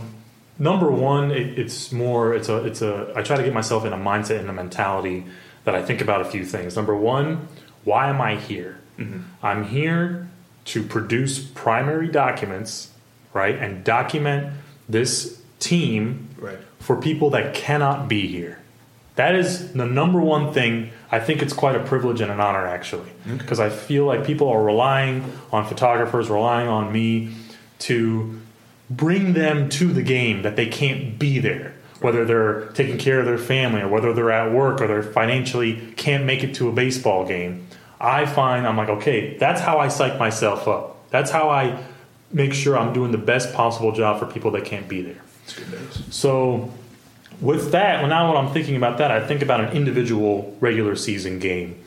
number 0.59 0.91
one, 0.91 1.31
it, 1.31 1.57
it's 1.57 1.91
more. 1.91 2.33
It's 2.35 2.49
a. 2.49 2.63
It's 2.65 2.81
a. 2.81 3.11
I 3.15 3.23
try 3.23 3.35
to 3.37 3.43
get 3.43 3.53
myself 3.53 3.83
in 3.85 3.93
a 3.93 3.97
mindset 3.97 4.39
and 4.39 4.49
a 4.49 4.53
mentality 4.53 5.25
that 5.63 5.73
I 5.75 5.81
think 5.83 6.01
about 6.01 6.21
a 6.21 6.25
few 6.25 6.45
things. 6.45 6.75
Number 6.75 6.95
one, 6.95 7.47
why 7.83 8.09
am 8.09 8.21
I 8.21 8.35
here? 8.35 8.79
I'm 9.41 9.65
here 9.65 10.29
to 10.65 10.83
produce 10.83 11.39
primary 11.39 12.07
documents, 12.07 12.91
right, 13.33 13.55
and 13.55 13.83
document 13.83 14.53
this 14.87 15.41
team 15.59 16.29
Right. 16.37 16.59
for 16.79 16.95
people 16.95 17.29
that 17.31 17.53
cannot 17.53 18.07
be 18.07 18.27
here. 18.27 18.59
That 19.15 19.35
is 19.35 19.73
the 19.73 19.85
number 19.85 20.19
one 20.19 20.53
thing. 20.53 20.91
I 21.11 21.19
think 21.19 21.41
it's 21.41 21.53
quite 21.53 21.75
a 21.75 21.83
privilege 21.83 22.19
and 22.21 22.31
an 22.31 22.39
honor, 22.39 22.65
actually, 22.65 23.11
because 23.37 23.59
I 23.59 23.69
feel 23.69 24.05
like 24.05 24.25
people 24.25 24.49
are 24.49 24.63
relying 24.63 25.31
on 25.51 25.65
photographers, 25.67 26.29
relying 26.29 26.67
on 26.67 26.91
me 26.91 27.35
to 27.79 28.41
bring 28.89 29.33
them 29.33 29.69
to 29.69 29.93
the 29.93 30.01
game 30.01 30.41
that 30.41 30.55
they 30.55 30.65
can't 30.65 31.19
be 31.19 31.37
there, 31.39 31.73
whether 32.01 32.25
they're 32.25 32.65
taking 32.69 32.97
care 32.97 33.19
of 33.19 33.25
their 33.25 33.37
family 33.37 33.81
or 33.81 33.87
whether 33.87 34.13
they're 34.13 34.31
at 34.31 34.51
work 34.51 34.81
or 34.81 34.87
they're 34.87 35.03
financially 35.03 35.93
can't 35.95 36.25
make 36.25 36.43
it 36.43 36.55
to 36.55 36.67
a 36.67 36.71
baseball 36.71 37.25
game. 37.27 37.67
I 37.99 38.25
find 38.25 38.65
I'm 38.67 38.77
like, 38.77 38.89
okay, 38.89 39.37
that's 39.37 39.61
how 39.61 39.77
I 39.77 39.87
psych 39.87 40.19
myself 40.19 40.67
up. 40.67 41.09
That's 41.09 41.29
how 41.29 41.49
I 41.49 41.81
make 42.31 42.53
sure 42.53 42.77
I'm 42.77 42.93
doing 42.93 43.11
the 43.11 43.17
best 43.17 43.53
possible 43.53 43.91
job 43.91 44.19
for 44.19 44.25
people 44.25 44.51
that 44.51 44.65
can't 44.65 44.89
be 44.89 45.01
there. 45.01 45.21
So, 46.09 46.71
with 47.43 47.71
that, 47.73 47.99
well, 47.99 48.09
now 48.09 48.33
when 48.33 48.37
I'm 48.37 48.53
thinking 48.53 48.77
about 48.77 48.97
that, 48.99 49.11
I 49.11 49.25
think 49.25 49.41
about 49.41 49.59
an 49.59 49.75
individual 49.75 50.55
regular 50.61 50.95
season 50.95 51.39
game. 51.39 51.77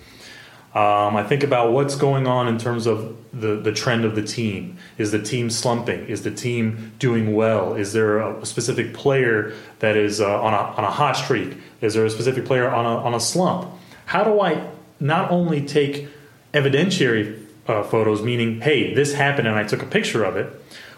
Um, 0.75 1.17
I 1.17 1.23
think 1.23 1.43
about 1.43 1.73
what's 1.73 1.97
going 1.97 2.27
on 2.27 2.47
in 2.47 2.59
terms 2.59 2.87
of 2.87 3.17
the, 3.33 3.57
the 3.57 3.73
trend 3.73 4.05
of 4.05 4.15
the 4.15 4.23
team. 4.23 4.77
Is 4.99 5.11
the 5.11 5.23
team 5.23 5.49
slumping? 5.49 6.07
Is 6.07 6.23
the 6.23 6.31
team 6.31 6.93
doing 6.99 7.35
well? 7.35 7.75
Is 7.75 7.95
there 7.95 8.19
a 8.19 8.45
specific 8.45 8.93
player 8.93 9.55
that 9.79 9.97
is 9.97 10.21
uh, 10.21 10.43
on, 10.43 10.53
a, 10.53 10.59
on 10.59 10.85
a 10.85 10.91
hot 10.91 11.17
streak? 11.17 11.57
Is 11.81 11.95
there 11.95 12.05
a 12.05 12.11
specific 12.11 12.45
player 12.45 12.69
on 12.69 12.85
a, 12.85 12.99
on 12.99 13.15
a 13.15 13.21
slump? 13.21 13.71
How 14.05 14.23
do 14.23 14.39
I 14.39 14.69
not 15.01 15.31
only 15.31 15.65
take 15.65 16.09
evidentiary 16.53 17.43
uh, 17.67 17.83
photos, 17.83 18.21
meaning, 18.23 18.61
hey, 18.61 18.93
this 18.93 19.15
happened 19.15 19.49
and 19.49 19.57
I 19.57 19.65
took 19.65 19.83
a 19.83 19.87
picture 19.87 20.23
of 20.23 20.37
it, 20.37 20.53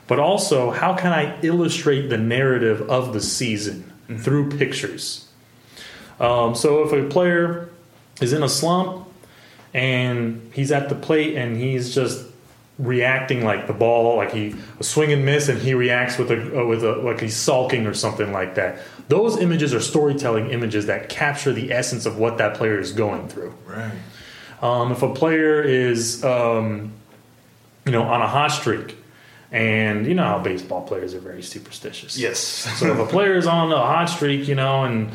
but 0.09 0.19
also 0.19 0.73
how 0.73 0.95
can 0.95 1.13
I 1.13 1.41
illustrate 1.43 2.09
the 2.09 2.19
narrative 2.19 2.91
of 2.91 3.13
the 3.13 3.21
season 3.21 3.93
through 4.17 4.51
pictures? 4.57 5.29
Um, 6.21 6.55
so 6.55 6.85
if 6.85 6.93
a 6.93 7.09
player 7.09 7.71
is 8.21 8.33
in 8.33 8.43
a 8.43 8.49
slump 8.49 9.07
and 9.75 10.51
he's 10.53 10.73
at 10.73 10.89
the 10.89 10.95
plate 10.95 11.37
and 11.37 11.57
he's 11.57 11.95
just 11.95 12.27
reacting 12.79 13.45
like 13.45 13.67
the 13.67 13.73
ball, 13.73 14.17
like 14.17 14.33
he 14.33 14.55
a 14.79 14.85
swing 14.85 15.13
and 15.13 15.25
miss, 15.25 15.49
and 15.49 15.61
he 15.61 15.75
reacts 15.75 16.19
with 16.19 16.31
a 16.31 16.61
uh, 16.61 16.65
with 16.65 16.85
a 16.85 16.97
like 16.97 17.21
he's 17.21 17.37
sulking 17.37 17.87
or 17.87 17.95
something 17.95 18.33
like 18.33 18.55
that. 18.55 18.79
Those 19.09 19.39
images 19.39 19.75
are 19.75 19.81
storytelling 19.81 20.51
images 20.51 20.87
that 20.87 21.09
capture 21.09 21.53
the 21.53 21.73
essence 21.73 22.07
of 22.07 22.19
what 22.19 22.39
that 22.39 22.55
player 22.55 22.79
is 22.79 22.93
going 22.93 23.29
through. 23.29 23.55
Right. 23.67 23.93
Um, 24.61 24.93
if 24.93 25.03
a 25.03 25.13
player 25.13 25.63
is, 25.63 26.25
um, 26.25 26.93
you 27.87 27.93
know, 27.93 28.03
on 28.03 28.21
a 28.21 28.27
hot 28.27 28.49
streak, 28.49 28.97
and 29.51 30.07
you 30.07 30.15
know 30.15 30.25
how 30.25 30.39
baseball 30.39 30.83
players 30.83 31.15
are 31.15 31.21
very 31.21 31.43
superstitious. 31.43 32.19
Yes. 32.19 32.39
So 32.39 32.93
if 32.93 32.99
a 32.99 33.07
player 33.07 33.37
is 33.37 33.47
on 33.47 33.73
a 33.73 33.77
hot 33.77 34.07
streak, 34.07 34.47
you 34.49 34.55
know, 34.55 34.85
and 34.85 35.11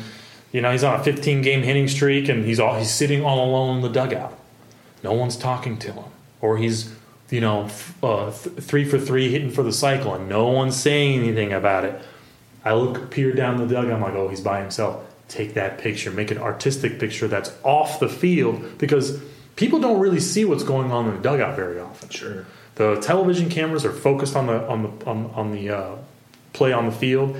you 0.52 0.60
know 0.60 0.72
he's 0.72 0.84
on 0.84 1.00
a 1.00 1.04
15 1.04 1.42
game 1.42 1.62
hitting 1.62 1.88
streak, 1.88 2.28
and 2.28 2.44
he's 2.44 2.58
all 2.60 2.76
he's 2.78 2.90
sitting 2.90 3.24
all 3.24 3.44
alone 3.48 3.76
in 3.76 3.82
the 3.82 3.88
dugout, 3.88 4.36
no 5.02 5.12
one's 5.12 5.36
talking 5.36 5.76
to 5.78 5.92
him, 5.92 6.04
or 6.40 6.56
he's 6.58 6.92
you 7.30 7.40
know 7.40 7.64
f- 7.64 7.94
uh, 8.02 8.30
th- 8.30 8.56
three 8.58 8.84
for 8.84 8.98
three 8.98 9.30
hitting 9.30 9.50
for 9.50 9.62
the 9.62 9.72
cycle, 9.72 10.14
and 10.14 10.28
no 10.28 10.48
one's 10.48 10.76
saying 10.76 11.20
anything 11.22 11.52
about 11.52 11.84
it. 11.84 12.00
I 12.64 12.72
look 12.74 13.10
peer 13.10 13.32
down 13.32 13.58
the 13.58 13.66
dugout. 13.66 13.92
I'm 13.92 14.00
like, 14.00 14.14
oh, 14.14 14.28
he's 14.28 14.40
by 14.40 14.60
himself. 14.60 15.04
Take 15.28 15.54
that 15.54 15.78
picture. 15.78 16.10
Make 16.10 16.30
an 16.30 16.38
artistic 16.38 16.98
picture 16.98 17.28
that's 17.28 17.52
off 17.62 18.00
the 18.00 18.08
field 18.08 18.78
because 18.78 19.20
people 19.56 19.80
don't 19.80 20.00
really 20.00 20.20
see 20.20 20.44
what's 20.44 20.62
going 20.64 20.90
on 20.90 21.06
in 21.08 21.16
the 21.16 21.20
dugout 21.20 21.56
very 21.56 21.78
often. 21.78 22.08
Sure. 22.08 22.46
The 22.76 23.00
television 23.00 23.48
cameras 23.48 23.84
are 23.84 23.92
focused 23.92 24.34
on 24.36 24.46
the 24.46 24.66
on 24.68 24.82
the 24.82 25.06
on, 25.06 25.30
on 25.34 25.52
the 25.52 25.70
uh, 25.70 25.96
play 26.52 26.72
on 26.72 26.86
the 26.86 26.92
field. 26.92 27.36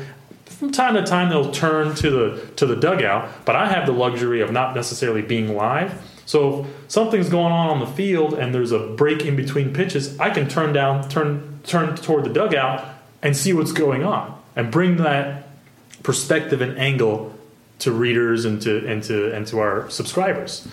From 0.47 0.71
time 0.71 0.95
to 0.95 1.03
time, 1.03 1.31
they'll 1.31 1.51
turn 1.51 1.95
to 1.97 2.11
the 2.11 2.47
to 2.57 2.67
the 2.67 2.77
dugout, 2.77 3.45
but 3.45 3.57
I 3.57 3.67
have 3.67 3.87
the 3.87 3.93
luxury 3.93 4.41
of 4.41 4.53
not 4.53 4.75
necessarily 4.75 5.23
being 5.23 5.55
live. 5.55 6.01
So 6.27 6.61
if 6.61 6.91
something's 6.91 7.29
going 7.29 7.53
on 7.53 7.69
on 7.69 7.81
the 7.81 7.87
field 7.87 8.35
and 8.35 8.55
there's 8.55 8.73
a 8.73 8.79
break 8.79 9.23
in 9.27 9.37
between 9.37 9.75
pitches, 9.75 10.19
I 10.19 10.31
can 10.31 10.49
turn 10.49 10.73
down, 10.73 11.09
turn 11.09 11.61
turn 11.65 11.97
toward 11.97 12.25
the 12.25 12.33
dugout 12.33 12.85
and 13.23 13.37
see 13.37 13.53
what's 13.53 13.73
going 13.73 14.05
on, 14.05 14.41
and 14.55 14.71
bring 14.71 14.99
that 14.99 15.49
perspective 16.03 16.61
and 16.61 16.79
angle 16.79 17.35
to 17.81 17.91
readers 17.91 18.45
and 18.45 18.63
to 18.63 18.87
and 18.87 19.03
to 19.03 19.33
and 19.33 19.47
to 19.49 19.59
our 19.59 19.91
subscribers. 19.91 20.67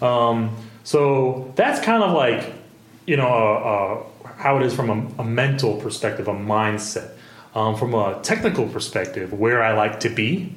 Um, 0.00 0.56
so 0.84 1.52
that's 1.56 1.84
kind 1.84 2.02
of 2.02 2.12
like 2.12 2.52
you 3.06 3.16
know 3.16 3.26
uh, 3.28 4.28
uh, 4.28 4.32
how 4.36 4.56
it 4.56 4.62
is 4.62 4.74
from 4.74 4.90
a, 4.90 5.22
a 5.22 5.24
mental 5.24 5.80
perspective, 5.80 6.28
a 6.28 6.34
mindset. 6.34 7.10
Um, 7.54 7.76
from 7.76 7.94
a 7.94 8.18
technical 8.24 8.66
perspective, 8.66 9.32
where 9.32 9.62
I 9.62 9.74
like 9.74 10.00
to 10.00 10.08
be, 10.08 10.52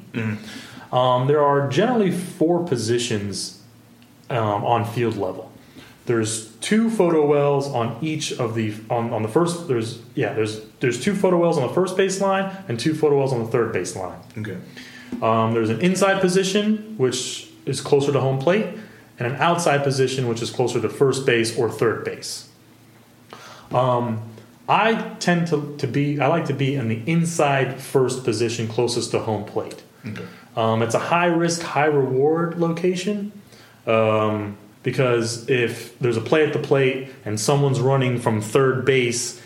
um, 0.92 1.28
there 1.28 1.44
are 1.44 1.70
generally 1.70 2.10
four 2.10 2.66
positions 2.66 3.62
um, 4.32 4.66
on 4.66 4.84
field 4.84 5.16
level. 5.16 5.52
There's 6.08 6.54
two 6.56 6.90
photo 6.90 7.26
wells 7.26 7.68
on 7.68 7.98
each 8.02 8.32
of 8.32 8.56
the 8.56 8.74
on, 8.90 9.14
on 9.14 9.24
the 9.24 9.28
first. 9.28 9.68
There's 9.68 10.02
yeah. 10.16 10.34
There's 10.34 10.62
there's 10.80 11.04
two 11.04 11.14
photo 11.14 11.38
wells 11.38 11.58
on 11.58 11.68
the 11.68 11.74
first 11.74 11.98
baseline 11.98 12.68
and 12.70 12.80
two 12.80 12.96
photo 12.96 13.18
wells 13.18 13.34
on 13.34 13.44
the 13.44 13.52
third 13.52 13.76
baseline. 13.76 14.18
Okay. 14.38 14.58
Um, 15.22 15.54
there's 15.54 15.70
an 15.70 15.82
inside 15.82 16.22
position, 16.22 16.96
which 16.98 17.50
is 17.66 17.82
closer 17.82 18.12
to 18.14 18.22
home 18.22 18.40
plate, 18.40 18.68
and 19.20 19.34
an 19.34 19.40
outside 19.42 19.84
position, 19.84 20.28
which 20.28 20.42
is 20.42 20.50
closer 20.50 20.82
to 20.82 20.90
first 20.90 21.26
base 21.26 21.58
or 21.58 21.70
third 21.70 22.04
base. 22.04 22.50
Um, 23.72 24.22
I 24.70 24.96
tend 25.20 25.48
to, 25.48 25.76
to 25.78 25.88
be, 25.88 26.20
I 26.20 26.28
like 26.28 26.46
to 26.46 26.54
be 26.54 26.76
in 26.76 26.88
the 26.88 27.02
inside 27.06 27.80
first 27.80 28.24
position 28.24 28.68
closest 28.68 29.12
to 29.12 29.20
home 29.20 29.46
plate. 29.46 29.84
Um, 30.56 30.82
it's 30.82 30.96
a 30.96 31.00
high 31.00 31.26
risk, 31.26 31.62
high 31.62 31.86
reward 31.86 32.60
location 32.60 33.32
um, 33.86 34.58
because 34.84 35.50
if 35.50 35.98
there's 36.00 36.18
a 36.18 36.22
play 36.22 36.46
at 36.46 36.54
the 36.54 36.60
plate 36.60 37.10
and 37.26 37.40
someone's 37.40 37.80
running 37.80 38.20
from 38.20 38.42
third 38.42 38.86
base 38.86 39.42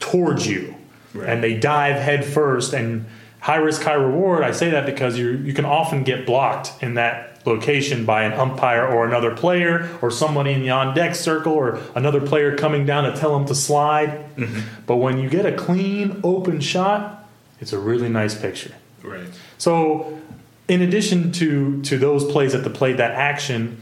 towards 0.00 0.46
you, 0.46 0.74
and 1.14 1.42
they 1.42 1.54
dive 1.58 1.96
head 1.96 2.24
first 2.24 2.72
and 2.72 3.04
high 3.40 3.56
risk, 3.56 3.82
high 3.82 3.92
reward. 3.92 4.42
I 4.42 4.52
say 4.52 4.70
that 4.70 4.86
because 4.86 5.18
you 5.18 5.32
you 5.32 5.52
can 5.52 5.64
often 5.66 6.04
get 6.04 6.24
blocked 6.24 6.72
in 6.82 6.94
that 6.94 7.31
location 7.44 8.04
by 8.04 8.24
an 8.24 8.32
umpire 8.32 8.86
or 8.86 9.06
another 9.06 9.34
player 9.34 9.90
or 10.00 10.10
somebody 10.10 10.52
in 10.52 10.60
the 10.60 10.70
on 10.70 10.94
deck 10.94 11.14
circle 11.14 11.52
or 11.52 11.80
another 11.94 12.20
player 12.20 12.56
coming 12.56 12.86
down 12.86 13.04
to 13.04 13.18
tell 13.18 13.36
them 13.36 13.46
to 13.46 13.54
slide. 13.54 14.24
But 14.86 14.96
when 14.96 15.18
you 15.18 15.28
get 15.28 15.46
a 15.46 15.52
clean, 15.52 16.20
open 16.22 16.60
shot, 16.60 17.28
it's 17.60 17.72
a 17.72 17.78
really 17.78 18.08
nice 18.08 18.34
picture. 18.34 18.74
Right. 19.02 19.26
So, 19.58 20.20
in 20.68 20.82
addition 20.82 21.32
to 21.32 21.82
to 21.82 21.98
those 21.98 22.24
plays 22.30 22.54
at 22.54 22.64
the 22.64 22.70
plate, 22.70 22.96
that 22.98 23.12
action, 23.12 23.80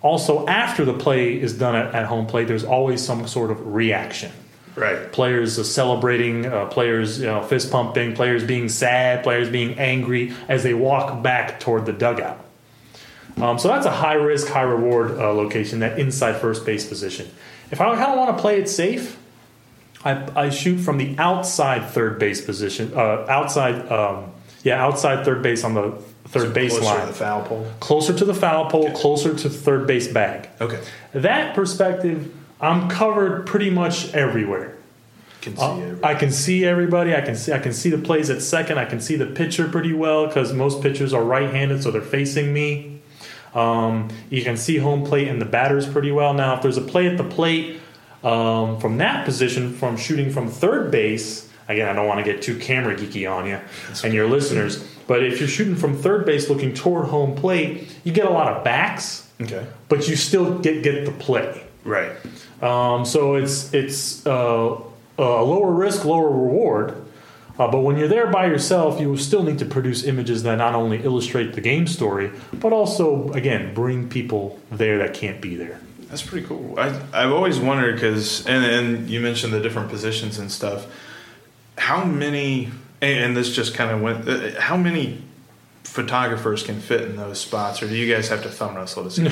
also 0.00 0.46
after 0.46 0.84
the 0.84 0.94
play 0.94 1.40
is 1.40 1.56
done 1.56 1.74
at, 1.74 1.94
at 1.94 2.06
home 2.06 2.26
plate, 2.26 2.48
there's 2.48 2.64
always 2.64 3.02
some 3.02 3.26
sort 3.28 3.50
of 3.50 3.74
reaction. 3.74 4.32
Right. 4.74 5.12
Players 5.12 5.58
are 5.58 5.64
celebrating, 5.64 6.46
uh, 6.46 6.66
players 6.66 7.20
you 7.20 7.26
know, 7.26 7.42
fist 7.42 7.70
pumping, 7.70 8.14
players 8.14 8.42
being 8.42 8.70
sad, 8.70 9.22
players 9.22 9.50
being 9.50 9.78
angry 9.78 10.32
as 10.48 10.62
they 10.62 10.72
walk 10.72 11.22
back 11.22 11.60
toward 11.60 11.84
the 11.84 11.92
dugout. 11.92 12.42
Um, 13.40 13.58
so 13.58 13.68
that's 13.68 13.86
a 13.86 13.90
high 13.90 14.14
risk, 14.14 14.48
high 14.48 14.62
reward 14.62 15.12
uh, 15.12 15.32
location, 15.32 15.80
that 15.80 15.98
inside 15.98 16.34
first 16.40 16.64
base 16.66 16.86
position. 16.86 17.30
If 17.70 17.80
I 17.80 17.94
kind 17.96 18.12
of 18.12 18.18
want 18.18 18.36
to 18.36 18.40
play 18.40 18.58
it 18.60 18.68
safe, 18.68 19.18
I, 20.04 20.28
I 20.46 20.50
shoot 20.50 20.78
from 20.78 20.98
the 20.98 21.16
outside 21.18 21.90
third 21.90 22.18
base 22.18 22.44
position, 22.44 22.92
uh, 22.94 23.24
outside, 23.28 23.90
um, 23.90 24.32
yeah, 24.62 24.84
outside 24.84 25.24
third 25.24 25.42
base 25.42 25.64
on 25.64 25.74
the 25.74 25.92
third 26.26 26.52
base 26.54 26.72
Closer 26.78 26.92
to 26.92 26.98
line, 26.98 27.06
the 27.08 27.12
foul 27.14 27.42
pole. 27.42 27.72
closer 27.80 28.12
to 28.12 28.24
the 28.24 28.34
foul 28.34 28.68
pole, 28.70 28.90
closer 28.92 29.34
to 29.34 29.48
third 29.48 29.86
base 29.86 30.08
bag. 30.08 30.48
Okay. 30.60 30.80
That 31.12 31.54
perspective, 31.54 32.32
I'm 32.60 32.88
covered 32.88 33.46
pretty 33.46 33.70
much 33.70 34.12
everywhere. 34.14 34.76
Can 35.40 35.56
see 35.56 35.62
Uh. 35.62 35.96
I 36.04 36.14
can 36.14 36.30
see 36.30 36.64
everybody. 36.64 37.14
I 37.14 37.20
can 37.20 37.34
see 37.34 37.52
I 37.52 37.58
can 37.58 37.72
see 37.72 37.90
the 37.90 37.98
plays 37.98 38.30
at 38.30 38.40
second. 38.42 38.78
I 38.78 38.84
can 38.84 39.00
see 39.00 39.16
the 39.16 39.26
pitcher 39.26 39.66
pretty 39.68 39.92
well 39.92 40.26
because 40.28 40.52
most 40.52 40.80
pitchers 40.82 41.12
are 41.12 41.24
right-handed, 41.24 41.82
so 41.82 41.90
they're 41.90 42.00
facing 42.00 42.52
me. 42.52 43.00
Um, 43.54 44.08
you 44.30 44.42
can 44.42 44.56
see 44.56 44.78
home 44.78 45.04
plate 45.04 45.28
and 45.28 45.40
the 45.40 45.44
batters 45.46 45.86
pretty 45.86 46.10
well. 46.12 46.32
Now, 46.34 46.56
if 46.56 46.62
there's 46.62 46.78
a 46.78 46.82
play 46.82 47.06
at 47.06 47.16
the 47.18 47.24
plate 47.24 47.80
um, 48.24 48.78
from 48.80 48.98
that 48.98 49.24
position, 49.24 49.72
from 49.74 49.96
shooting 49.96 50.30
from 50.30 50.48
third 50.48 50.90
base, 50.90 51.48
again, 51.68 51.88
I 51.88 51.92
don't 51.92 52.06
want 52.06 52.24
to 52.24 52.32
get 52.32 52.42
too 52.42 52.58
camera 52.58 52.94
geeky 52.94 53.30
on 53.30 53.46
you 53.46 53.60
and 54.04 54.14
your 54.14 54.26
listeners, 54.28 54.82
but 55.06 55.22
if 55.22 55.38
you're 55.38 55.48
shooting 55.48 55.76
from 55.76 55.96
third 55.96 56.24
base 56.24 56.48
looking 56.48 56.72
toward 56.72 57.06
home 57.08 57.34
plate, 57.34 57.94
you 58.04 58.12
get 58.12 58.24
a 58.26 58.30
lot 58.30 58.48
of 58.48 58.64
backs, 58.64 59.28
Okay. 59.40 59.66
but 59.88 60.08
you 60.08 60.16
still 60.16 60.58
get 60.58 60.82
get 60.82 61.04
the 61.04 61.12
play. 61.12 61.64
Right. 61.84 62.12
Um, 62.62 63.04
so 63.04 63.34
it's 63.34 63.74
it's 63.74 64.24
uh, 64.26 64.78
a 65.18 65.22
lower 65.22 65.72
risk, 65.72 66.04
lower 66.04 66.30
reward. 66.30 67.01
Uh, 67.58 67.70
but 67.70 67.80
when 67.80 67.98
you're 67.98 68.08
there 68.08 68.28
by 68.28 68.46
yourself, 68.46 69.00
you 69.00 69.16
still 69.16 69.42
need 69.42 69.58
to 69.58 69.66
produce 69.66 70.04
images 70.04 70.42
that 70.42 70.56
not 70.56 70.74
only 70.74 71.02
illustrate 71.02 71.52
the 71.52 71.60
game 71.60 71.86
story, 71.86 72.30
but 72.52 72.72
also, 72.72 73.30
again, 73.32 73.74
bring 73.74 74.08
people 74.08 74.58
there 74.70 74.98
that 74.98 75.12
can't 75.12 75.40
be 75.40 75.54
there. 75.54 75.80
That's 76.08 76.22
pretty 76.22 76.46
cool. 76.46 76.78
I 76.78 76.88
I've 77.12 77.32
always 77.32 77.58
wondered 77.58 77.94
because 77.94 78.46
and 78.46 78.64
and 78.64 79.10
you 79.10 79.20
mentioned 79.20 79.52
the 79.52 79.60
different 79.60 79.88
positions 79.88 80.38
and 80.38 80.52
stuff. 80.52 80.86
How 81.78 82.04
many 82.04 82.70
and, 83.02 83.36
this 83.36 83.54
just 83.54 83.74
kind 83.74 83.90
of 83.90 84.00
went. 84.00 84.28
Uh, 84.28 84.60
how 84.60 84.76
many 84.76 85.22
photographers 85.84 86.62
can 86.62 86.80
fit 86.80 87.02
in 87.02 87.16
those 87.16 87.40
spots, 87.40 87.82
or 87.82 87.88
do 87.88 87.96
you 87.96 88.12
guys 88.12 88.28
have 88.28 88.42
to 88.42 88.48
thumb 88.48 88.76
wrestle 88.76 89.04
to 89.04 89.10
see? 89.10 89.22
who? 89.22 89.28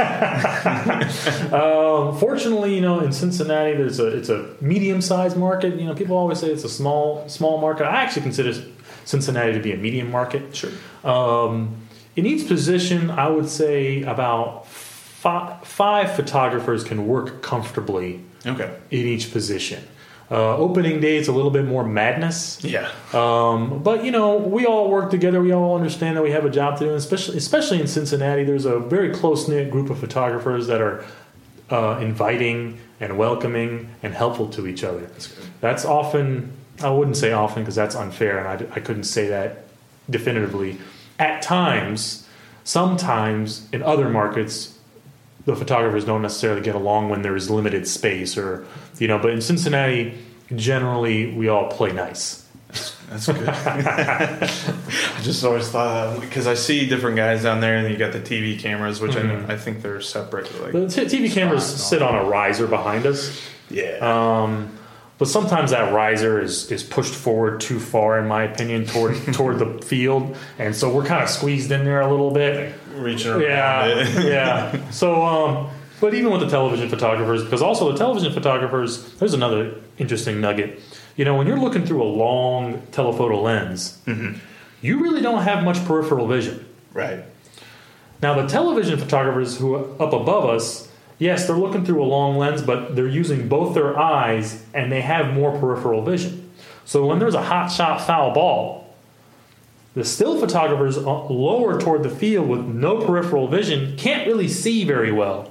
Um, 1.52 2.16
fortunately, 2.18 2.74
you 2.74 2.80
know, 2.80 3.00
in 3.00 3.12
Cincinnati, 3.12 3.76
there's 3.76 3.98
a 3.98 4.06
it's 4.06 4.28
a 4.28 4.54
medium 4.60 5.00
sized 5.00 5.36
market. 5.36 5.74
You 5.78 5.86
know, 5.86 5.94
people 5.94 6.16
always 6.16 6.38
say 6.38 6.48
it's 6.48 6.64
a 6.64 6.68
small 6.68 7.28
small 7.28 7.58
market. 7.60 7.84
I 7.84 8.02
actually 8.02 8.22
consider 8.22 8.52
Cincinnati 9.04 9.52
to 9.52 9.60
be 9.60 9.72
a 9.72 9.76
medium 9.76 10.10
market. 10.10 10.54
Sure. 10.54 10.70
Um, 11.04 11.76
in 12.16 12.26
each 12.26 12.46
position, 12.48 13.10
I 13.10 13.28
would 13.28 13.48
say 13.48 14.02
about 14.02 14.66
five, 14.66 15.66
five 15.66 16.12
photographers 16.14 16.84
can 16.84 17.06
work 17.06 17.42
comfortably 17.42 18.20
Okay. 18.46 18.70
in 18.90 19.06
each 19.06 19.32
position. 19.32 19.82
Uh, 20.30 20.56
opening 20.56 21.00
day, 21.00 21.16
it's 21.16 21.26
a 21.26 21.32
little 21.32 21.50
bit 21.50 21.64
more 21.64 21.84
madness. 21.84 22.62
Yeah. 22.62 22.88
Um, 23.12 23.82
but 23.82 24.04
you 24.04 24.12
know, 24.12 24.36
we 24.36 24.64
all 24.64 24.88
work 24.88 25.10
together. 25.10 25.40
We 25.40 25.52
all 25.52 25.74
understand 25.74 26.16
that 26.16 26.22
we 26.22 26.30
have 26.30 26.44
a 26.44 26.50
job 26.50 26.78
to 26.78 26.84
do. 26.84 26.88
And 26.88 26.96
especially, 26.96 27.36
especially 27.36 27.80
in 27.80 27.88
Cincinnati, 27.88 28.44
there's 28.44 28.64
a 28.64 28.78
very 28.78 29.12
close 29.12 29.48
knit 29.48 29.72
group 29.72 29.90
of 29.90 29.98
photographers 29.98 30.68
that 30.68 30.80
are 30.80 31.04
uh, 31.70 31.98
inviting 32.00 32.78
and 33.00 33.18
welcoming 33.18 33.92
and 34.02 34.14
helpful 34.14 34.48
to 34.50 34.68
each 34.68 34.84
other. 34.84 35.10
That's, 35.60 35.84
often, 35.84 36.52
I 36.80 36.90
wouldn't 36.90 37.16
say 37.16 37.32
often 37.32 37.62
because 37.62 37.74
that's 37.74 37.96
unfair, 37.96 38.38
and 38.38 38.46
I, 38.48 38.76
I 38.76 38.80
couldn't 38.80 39.04
say 39.04 39.28
that 39.28 39.64
definitively. 40.08 40.78
At 41.18 41.42
times, 41.42 42.28
sometimes 42.62 43.68
in 43.72 43.82
other 43.82 44.08
markets, 44.08 44.78
the 45.44 45.56
photographers 45.56 46.04
don't 46.04 46.22
necessarily 46.22 46.60
get 46.60 46.74
along 46.74 47.08
when 47.08 47.22
there 47.22 47.36
is 47.36 47.50
limited 47.50 47.86
space 47.86 48.36
or 48.36 48.66
you 48.98 49.08
know 49.08 49.18
but 49.18 49.30
in 49.30 49.40
cincinnati 49.40 50.16
generally 50.54 51.32
we 51.34 51.48
all 51.48 51.68
play 51.70 51.92
nice 51.92 52.46
That's 53.08 53.26
good. 53.26 53.48
I 53.48 55.20
just 55.22 55.42
always 55.44 55.68
thought 55.68 56.20
because 56.20 56.46
I 56.46 56.54
see 56.54 56.88
different 56.88 57.16
guys 57.16 57.42
down 57.42 57.60
there, 57.60 57.76
and 57.76 57.90
you 57.90 57.96
got 57.96 58.12
the 58.12 58.20
TV 58.20 58.56
cameras, 58.56 59.00
which 59.00 59.16
I, 59.16 59.44
I 59.48 59.56
think 59.56 59.82
they're 59.82 60.00
separate. 60.00 60.46
Like, 60.62 60.72
the 60.72 60.86
t- 60.86 61.02
tv 61.02 61.32
cameras 61.32 61.64
sit 61.64 62.00
on 62.00 62.14
a 62.14 62.22
riser 62.22 62.68
behind 62.68 63.06
us 63.06 63.40
yeah. 63.70 63.98
um, 64.00 64.76
but 65.18 65.28
sometimes 65.28 65.70
that 65.70 65.92
riser 65.92 66.40
is, 66.40 66.70
is 66.70 66.82
pushed 66.82 67.14
forward 67.14 67.60
too 67.60 67.78
far 67.78 68.18
in 68.18 68.26
my 68.26 68.44
opinion 68.44 68.86
toward 68.86 69.16
toward 69.34 69.58
the 69.58 69.80
field 69.84 70.36
and 70.58 70.74
so 70.74 70.92
we're 70.92 71.04
kind 71.04 71.22
of 71.22 71.28
squeezed 71.28 71.70
in 71.70 71.84
there 71.84 72.00
a 72.00 72.10
little 72.10 72.30
bit 72.30 72.74
Reaching 73.00 73.30
around 73.32 73.42
yeah 73.42 73.84
it. 73.86 74.24
yeah. 74.24 74.90
So 74.90 75.22
um, 75.24 75.70
but 76.00 76.14
even 76.14 76.30
with 76.30 76.40
the 76.40 76.48
television 76.48 76.88
photographers 76.88 77.42
because 77.44 77.62
also 77.62 77.90
the 77.92 77.98
television 77.98 78.32
photographers 78.32 79.12
there's 79.14 79.34
another 79.34 79.74
interesting 79.98 80.40
nugget. 80.40 80.80
You 81.16 81.24
know 81.24 81.36
when 81.36 81.46
you're 81.46 81.58
looking 81.58 81.84
through 81.84 82.02
a 82.02 82.04
long 82.04 82.82
telephoto 82.92 83.40
lens 83.40 83.98
you 84.82 85.02
really 85.02 85.20
don't 85.20 85.42
have 85.42 85.62
much 85.64 85.84
peripheral 85.84 86.26
vision. 86.26 86.66
Right. 86.92 87.24
now 88.22 88.40
the 88.40 88.48
television 88.48 88.98
photographers 88.98 89.58
who 89.58 89.74
are 89.74 90.02
up 90.02 90.12
above 90.12 90.46
us 90.50 90.88
yes 91.18 91.46
they're 91.46 91.56
looking 91.56 91.84
through 91.84 92.02
a 92.02 92.04
long 92.06 92.36
lens 92.36 92.62
but 92.62 92.96
they're 92.96 93.06
using 93.06 93.48
both 93.48 93.74
their 93.74 93.96
eyes 93.98 94.64
and 94.74 94.90
they 94.90 95.00
have 95.02 95.32
more 95.34 95.56
peripheral 95.58 96.02
vision. 96.02 96.50
So 96.84 97.06
when 97.06 97.18
there's 97.18 97.34
a 97.34 97.42
hot 97.42 97.68
shot 97.68 98.00
foul 98.00 98.32
ball 98.32 98.79
the 99.94 100.04
still 100.04 100.38
photographers 100.38 100.96
uh, 100.96 101.02
lower 101.02 101.80
toward 101.80 102.02
the 102.02 102.10
field 102.10 102.48
with 102.48 102.60
no 102.60 103.04
peripheral 103.04 103.48
vision 103.48 103.96
can't 103.96 104.26
really 104.26 104.48
see 104.48 104.84
very 104.84 105.10
well. 105.10 105.50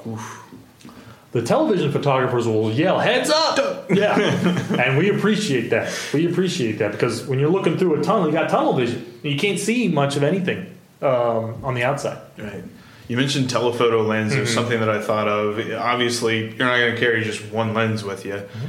The 1.31 1.43
television 1.43 1.91
photographers 1.91 2.47
will 2.47 2.71
yell, 2.71 2.99
"Heads 2.99 3.29
up!" 3.29 3.91
yeah, 3.91 4.17
and 4.83 4.97
we 4.97 5.09
appreciate 5.09 5.69
that. 5.69 5.93
We 6.13 6.27
appreciate 6.29 6.79
that 6.79 6.91
because 6.91 7.27
when 7.27 7.37
you're 7.37 7.51
looking 7.51 7.77
through 7.77 7.99
a 7.99 8.03
tunnel, 8.03 8.27
you 8.27 8.31
got 8.31 8.49
tunnel 8.49 8.73
vision. 8.73 9.19
You 9.21 9.37
can't 9.37 9.59
see 9.59 9.89
much 9.89 10.15
of 10.15 10.23
anything 10.23 10.75
um, 11.01 11.63
on 11.63 11.75
the 11.75 11.83
outside. 11.83 12.19
Right. 12.37 12.63
You 13.07 13.17
mentioned 13.17 13.49
telephoto 13.49 14.03
lens. 14.03 14.31
Mm-hmm. 14.31 14.37
There's 14.37 14.53
something 14.53 14.79
that 14.79 14.89
I 14.89 15.01
thought 15.01 15.27
of. 15.27 15.59
Obviously, 15.73 16.55
you're 16.55 16.65
not 16.65 16.77
going 16.77 16.93
to 16.95 16.99
carry 16.99 17.23
just 17.23 17.43
one 17.51 17.73
lens 17.73 18.03
with 18.03 18.25
you. 18.25 18.33
Mm-hmm. 18.33 18.67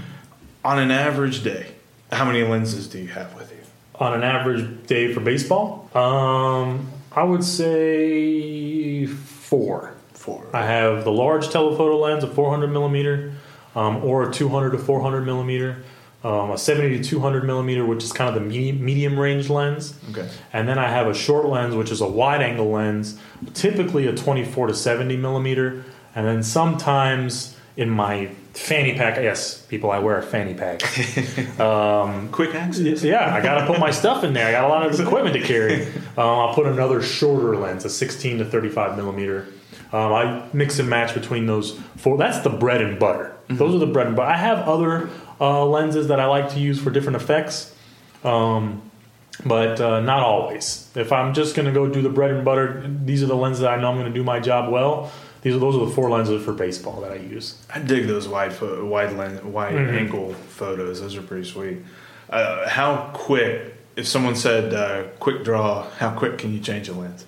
On 0.65 0.79
an 0.79 0.91
average 0.91 1.43
day, 1.43 1.75
how 2.13 2.25
many 2.25 2.43
lenses 2.43 2.89
do 2.89 2.99
you 2.99 3.09
have 3.09 3.35
with 3.35 3.51
you? 3.51 3.59
On 4.01 4.15
an 4.15 4.25
average 4.25 4.87
day 4.87 5.13
for 5.13 5.21
baseball, 5.21 5.91
um, 5.95 6.91
I 7.13 7.23
would 7.23 7.45
say 7.45 9.05
four. 9.07 9.95
Four. 10.15 10.47
I 10.55 10.65
have 10.65 11.05
the 11.05 11.13
large 11.13 11.51
telephoto 11.51 11.99
lens, 11.99 12.25
a 12.25 12.27
400 12.27 12.69
millimeter, 12.69 13.35
um, 13.77 14.03
or 14.03 14.31
a 14.31 14.33
200 14.33 14.71
to 14.71 14.79
400 14.79 15.27
millimeter, 15.27 15.83
um, 16.25 16.51
a 16.51 16.57
70 16.57 16.99
to 16.99 17.05
200 17.05 17.45
millimeter, 17.45 17.85
which 17.85 18.03
is 18.03 18.11
kind 18.11 18.35
of 18.35 18.43
the 18.43 18.49
medium, 18.49 18.83
medium 18.83 19.19
range 19.19 19.51
lens. 19.51 19.95
Okay. 20.11 20.29
And 20.53 20.67
then 20.67 20.79
I 20.79 20.89
have 20.89 21.07
a 21.07 21.15
short 21.15 21.45
lens, 21.47 21.75
which 21.75 21.91
is 21.91 22.01
a 22.01 22.09
wide 22.09 22.41
angle 22.41 22.71
lens, 22.71 23.19
typically 23.53 24.07
a 24.07 24.15
24 24.15 24.69
to 24.69 24.75
70 24.75 25.19
millimeter. 25.19 25.85
And 26.15 26.27
then 26.27 26.43
sometimes 26.43 27.57
in 27.77 27.91
my 27.91 28.31
fanny 28.53 28.95
pack, 28.95 29.17
yes, 29.17 29.63
people, 29.63 29.91
I 29.91 29.99
wear 29.99 30.19
a 30.19 30.23
fanny 30.23 30.55
pack. 30.55 30.81
Quick 32.33 32.55
access. 32.55 33.03
Yeah, 33.03 33.35
I 33.35 33.41
got 33.41 33.61
to 33.61 33.67
put 33.67 33.79
my 33.79 33.91
stuff 33.91 34.25
in 34.25 34.33
there. 34.33 34.47
I 34.47 34.53
got 34.53 34.65
a 34.65 34.69
lot 34.69 34.87
of 34.87 34.99
equipment 34.99 35.35
to 35.37 35.43
carry. 35.43 35.87
Um, 35.87 35.93
I'll 36.19 36.55
put 36.55 36.67
another 36.67 37.03
shorter 37.03 37.57
lens, 37.57 37.85
a 37.85 37.91
16 37.91 38.39
to 38.39 38.45
35 38.45 38.97
millimeter. 38.97 39.47
Um, 39.93 40.13
I 40.13 40.49
mix 40.53 40.79
and 40.79 40.89
match 40.89 41.15
between 41.15 41.47
those 41.47 41.79
four. 41.97 42.17
That's 42.17 42.41
the 42.41 42.51
bread 42.51 42.81
and 42.81 42.99
butter. 42.99 43.37
Those 43.49 43.75
are 43.75 43.79
the 43.79 43.93
bread 43.93 44.07
and 44.07 44.17
butter. 44.17 44.31
I 44.31 44.37
have 44.37 44.69
other 44.69 45.11
uh, 45.41 45.65
lenses 45.67 46.09
that 46.09 46.21
I 46.21 46.27
like 46.27 46.51
to 46.51 46.61
use 46.61 46.81
for 46.81 46.91
different 46.91 47.17
effects, 47.17 47.75
um, 48.23 48.89
but 49.45 49.81
uh, 49.81 50.01
not 50.01 50.23
always. 50.23 50.89
If 50.95 51.13
I'm 51.13 51.35
just 51.35 51.57
going 51.57 51.67
to 51.67 51.73
go 51.73 51.89
do 51.89 52.03
the 52.03 52.09
bread 52.11 52.31
and 52.31 52.45
butter, 52.45 52.89
these 53.05 53.23
are 53.23 53.27
the 53.27 53.35
lenses 53.37 53.63
that 53.63 53.71
I 53.71 53.81
know 53.81 53.89
I'm 53.89 53.97
going 53.97 54.13
to 54.13 54.17
do 54.17 54.23
my 54.23 54.39
job 54.39 54.71
well. 54.71 55.11
These 55.43 55.55
are 55.55 55.59
those 55.59 55.75
are 55.77 55.85
the 55.87 55.91
four 55.93 56.11
lenses 56.11 56.45
for 56.45 56.53
baseball 56.53 57.01
that 57.01 57.13
I 57.13 57.17
use. 57.17 57.57
I 57.75 57.79
dig 57.79 58.07
those 58.07 58.29
wide 58.29 58.53
fo- 58.53 58.85
wide 58.85 59.13
lens, 59.17 59.43
wide 59.43 59.75
Mm-hmm. 59.75 59.97
angle 59.99 60.35
photos. 60.35 61.01
Those 61.01 61.17
are 61.17 61.23
pretty 61.23 61.49
sweet. 61.49 61.79
Uh, 62.29 62.69
how 62.69 63.11
quick? 63.15 63.75
If 63.97 64.07
someone 64.07 64.37
said 64.37 64.73
uh, 64.73 65.05
quick 65.19 65.43
draw, 65.45 65.89
how 65.99 66.11
quick 66.17 66.39
can 66.39 66.53
you 66.53 66.61
change 66.61 66.89
a 66.89 66.93
lens? 66.95 67.25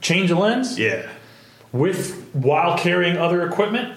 Change 0.00 0.30
a 0.30 0.36
lens 0.38 0.78
Yeah. 0.78 1.08
with 1.72 2.30
while 2.32 2.76
carrying 2.78 3.16
other 3.18 3.46
equipment 3.46 3.96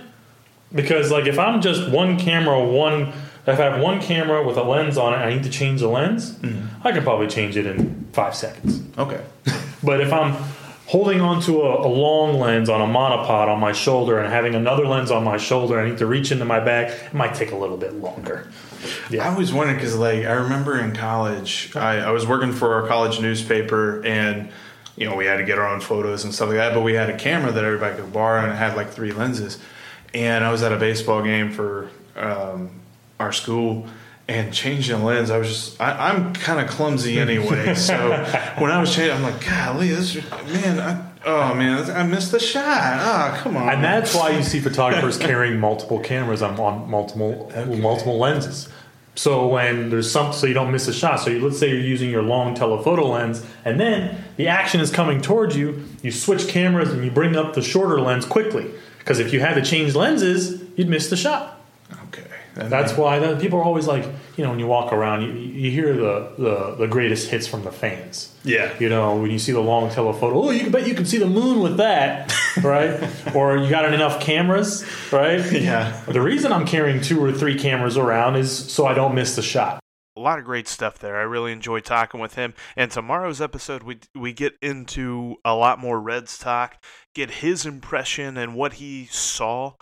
because 0.73 1.11
like 1.11 1.25
if 1.27 1.39
I'm 1.39 1.61
just 1.61 1.89
one 1.89 2.19
camera, 2.19 2.59
one 2.63 3.13
if 3.45 3.59
I 3.59 3.63
have 3.65 3.81
one 3.81 4.01
camera 4.01 4.45
with 4.45 4.57
a 4.57 4.63
lens 4.63 4.97
on 4.97 5.13
it, 5.13 5.17
I 5.17 5.33
need 5.33 5.43
to 5.43 5.49
change 5.49 5.81
the 5.81 5.87
lens. 5.87 6.37
I 6.83 6.91
can 6.91 7.03
probably 7.03 7.27
change 7.27 7.55
it 7.57 7.65
in 7.65 8.07
five 8.13 8.35
seconds. 8.35 8.81
Okay. 8.97 9.21
But 9.83 10.01
if 10.01 10.11
I'm 10.13 10.35
holding 10.85 11.21
onto 11.21 11.61
a, 11.61 11.85
a 11.85 11.89
long 11.89 12.39
lens 12.39 12.69
on 12.69 12.81
a 12.81 12.85
monopod 12.85 13.47
on 13.47 13.59
my 13.59 13.71
shoulder 13.71 14.19
and 14.19 14.31
having 14.31 14.55
another 14.55 14.85
lens 14.85 15.11
on 15.11 15.23
my 15.23 15.37
shoulder, 15.37 15.79
I 15.79 15.89
need 15.89 15.97
to 15.99 16.05
reach 16.05 16.31
into 16.31 16.45
my 16.45 16.59
bag. 16.59 16.91
It 16.91 17.13
might 17.13 17.35
take 17.35 17.51
a 17.51 17.55
little 17.55 17.77
bit 17.77 17.93
longer. 17.95 18.49
I 19.11 19.29
always 19.29 19.53
wondered 19.53 19.75
because, 19.75 19.95
like, 19.95 20.25
I 20.25 20.33
remember 20.33 20.77
in 20.79 20.93
college, 20.93 21.73
I, 21.75 21.99
I 21.99 22.11
was 22.11 22.27
working 22.27 22.51
for 22.51 22.73
our 22.73 22.87
college 22.87 23.19
newspaper, 23.21 24.03
and 24.05 24.49
you 24.97 25.09
know 25.09 25.15
we 25.15 25.25
had 25.25 25.37
to 25.37 25.45
get 25.45 25.57
our 25.57 25.67
own 25.67 25.79
photos 25.79 26.25
and 26.25 26.33
stuff 26.33 26.49
like 26.49 26.57
that. 26.57 26.73
But 26.73 26.81
we 26.81 26.93
had 26.93 27.09
a 27.09 27.17
camera 27.17 27.51
that 27.51 27.63
everybody 27.63 27.95
could 27.95 28.11
borrow, 28.11 28.41
and 28.41 28.51
it 28.51 28.55
had 28.55 28.75
like 28.75 28.89
three 28.89 29.13
lenses. 29.13 29.59
And 30.13 30.43
I 30.43 30.51
was 30.51 30.63
at 30.63 30.71
a 30.71 30.77
baseball 30.77 31.23
game 31.23 31.51
for 31.51 31.89
um, 32.15 32.71
our 33.19 33.31
school, 33.31 33.87
and 34.27 34.53
changing 34.53 35.03
lens, 35.03 35.29
I 35.29 35.37
was 35.37 35.47
just 35.49 35.81
I, 35.81 36.09
I'm 36.09 36.33
kind 36.33 36.59
of 36.59 36.69
clumsy 36.69 37.19
anyway. 37.19 37.75
so 37.75 37.95
when 38.57 38.71
I 38.71 38.79
was 38.79 38.95
changing, 38.95 39.15
I'm 39.15 39.23
like, 39.23 39.45
golly, 39.45 39.89
this 39.89 40.15
man, 40.15 40.79
I, 40.79 41.11
oh 41.25 41.53
man, 41.53 41.89
I 41.91 42.03
missed 42.03 42.31
the 42.31 42.39
shot. 42.39 42.63
Ah, 42.65 43.39
come 43.41 43.57
on. 43.57 43.69
And 43.69 43.83
that's 43.83 44.15
why 44.15 44.31
you 44.31 44.43
see 44.43 44.59
photographers 44.59 45.17
carrying 45.19 45.59
multiple 45.59 45.99
cameras 45.99 46.41
on, 46.41 46.59
on 46.59 46.89
multiple 46.89 47.51
multiple 47.65 48.17
lenses. 48.17 48.69
So 49.15 49.47
when 49.47 49.91
there's 49.91 50.09
some, 50.09 50.33
so 50.33 50.47
you 50.47 50.55
don't 50.55 50.71
miss 50.71 50.87
a 50.87 50.93
shot. 50.93 51.19
So 51.19 51.29
you, 51.29 51.39
let's 51.39 51.59
say 51.59 51.69
you're 51.69 51.79
using 51.79 52.09
your 52.09 52.23
long 52.23 52.55
telephoto 52.55 53.09
lens, 53.09 53.45
and 53.63 53.79
then 53.79 54.23
the 54.37 54.47
action 54.47 54.81
is 54.81 54.89
coming 54.89 55.21
towards 55.21 55.55
you. 55.55 55.85
You 56.01 56.11
switch 56.11 56.47
cameras 56.47 56.91
and 56.91 57.03
you 57.05 57.11
bring 57.11 57.35
up 57.35 57.53
the 57.53 57.61
shorter 57.61 58.01
lens 58.01 58.25
quickly. 58.25 58.71
Because 58.97 59.19
if 59.19 59.31
you 59.33 59.39
had 59.39 59.55
to 59.55 59.61
change 59.61 59.93
lenses, 59.95 60.63
you'd 60.75 60.87
miss 60.87 61.09
the 61.09 61.17
shot. 61.17 61.59
Okay. 62.13 62.27
And 62.55 62.71
That's 62.71 62.93
why 62.93 63.19
that, 63.19 63.41
people 63.41 63.59
are 63.59 63.63
always 63.63 63.87
like, 63.87 64.05
you 64.37 64.43
know, 64.43 64.51
when 64.51 64.59
you 64.59 64.67
walk 64.67 64.93
around, 64.93 65.23
you, 65.23 65.31
you 65.31 65.71
hear 65.71 65.95
the, 65.95 66.33
the, 66.37 66.75
the 66.79 66.87
greatest 66.87 67.29
hits 67.29 67.47
from 67.47 67.63
the 67.63 67.71
fans. 67.71 68.33
Yeah. 68.43 68.73
You 68.79 68.89
know, 68.89 69.15
when 69.17 69.31
you 69.31 69.39
see 69.39 69.51
the 69.51 69.59
long 69.61 69.89
telephoto, 69.89 70.43
oh, 70.43 70.51
you 70.51 70.59
can 70.59 70.71
bet 70.71 70.87
you 70.87 70.93
can 70.93 71.05
see 71.05 71.17
the 71.17 71.27
moon 71.27 71.61
with 71.61 71.77
that, 71.77 72.33
right? 72.63 73.35
or 73.35 73.57
you 73.57 73.69
got 73.69 73.91
enough 73.91 74.21
cameras, 74.21 74.85
right? 75.11 75.51
Yeah. 75.51 75.99
The 76.07 76.21
reason 76.21 76.51
I'm 76.51 76.65
carrying 76.67 77.01
two 77.01 77.23
or 77.23 77.31
three 77.31 77.57
cameras 77.57 77.97
around 77.97 78.35
is 78.35 78.51
so 78.71 78.85
I 78.85 78.93
don't 78.93 79.15
miss 79.15 79.35
the 79.35 79.41
shot. 79.41 79.79
a 80.15 80.19
lot 80.19 80.37
of 80.37 80.45
great 80.45 80.67
stuff 80.67 80.99
there. 80.99 81.17
I 81.17 81.23
really 81.23 81.51
enjoyed 81.51 81.85
talking 81.85 82.19
with 82.19 82.35
him. 82.35 82.53
And 82.75 82.91
tomorrow's 82.91 83.41
episode, 83.41 83.81
we 83.81 83.97
we 84.13 84.31
get 84.33 84.53
into 84.61 85.37
a 85.43 85.55
lot 85.55 85.79
more 85.79 85.99
Reds 85.99 86.37
talk, 86.37 86.83
get 87.15 87.31
his 87.41 87.65
impression 87.65 88.37
and 88.37 88.53
what 88.53 88.73
he 88.73 89.07
saw 89.09 89.73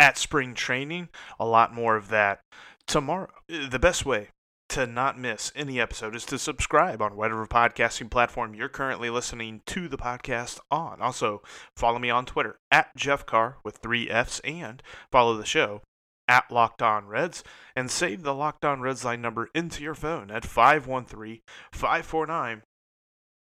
at 0.00 0.18
spring 0.18 0.54
training. 0.54 1.10
A 1.38 1.44
lot 1.44 1.72
more 1.72 1.94
of 1.94 2.08
that 2.08 2.40
tomorrow. 2.86 3.28
The 3.48 3.78
best 3.78 4.04
way 4.04 4.28
to 4.70 4.86
not 4.86 5.18
miss 5.18 5.52
any 5.54 5.80
episode 5.80 6.16
is 6.16 6.24
to 6.24 6.38
subscribe 6.38 7.02
on 7.02 7.16
whatever 7.16 7.46
podcasting 7.46 8.10
platform 8.10 8.54
you're 8.54 8.68
currently 8.68 9.10
listening 9.10 9.60
to 9.66 9.88
the 9.88 9.98
podcast 9.98 10.58
on. 10.70 11.02
Also, 11.02 11.42
follow 11.76 11.98
me 11.98 12.08
on 12.08 12.24
Twitter 12.24 12.56
at 12.70 12.96
Jeff 12.96 13.26
Carr 13.26 13.58
with 13.64 13.76
three 13.78 14.08
F's 14.08 14.40
and 14.40 14.82
follow 15.12 15.36
the 15.36 15.44
show 15.44 15.82
at 16.28 16.50
Locked 16.50 16.80
On 16.80 17.06
Reds 17.06 17.42
and 17.74 17.90
save 17.90 18.22
the 18.22 18.34
Locked 18.34 18.64
On 18.64 18.80
Reds 18.80 19.04
line 19.04 19.20
number 19.20 19.50
into 19.54 19.82
your 19.82 19.96
phone 19.96 20.30
at 20.30 20.46
513 20.46 21.40
549 21.72 22.62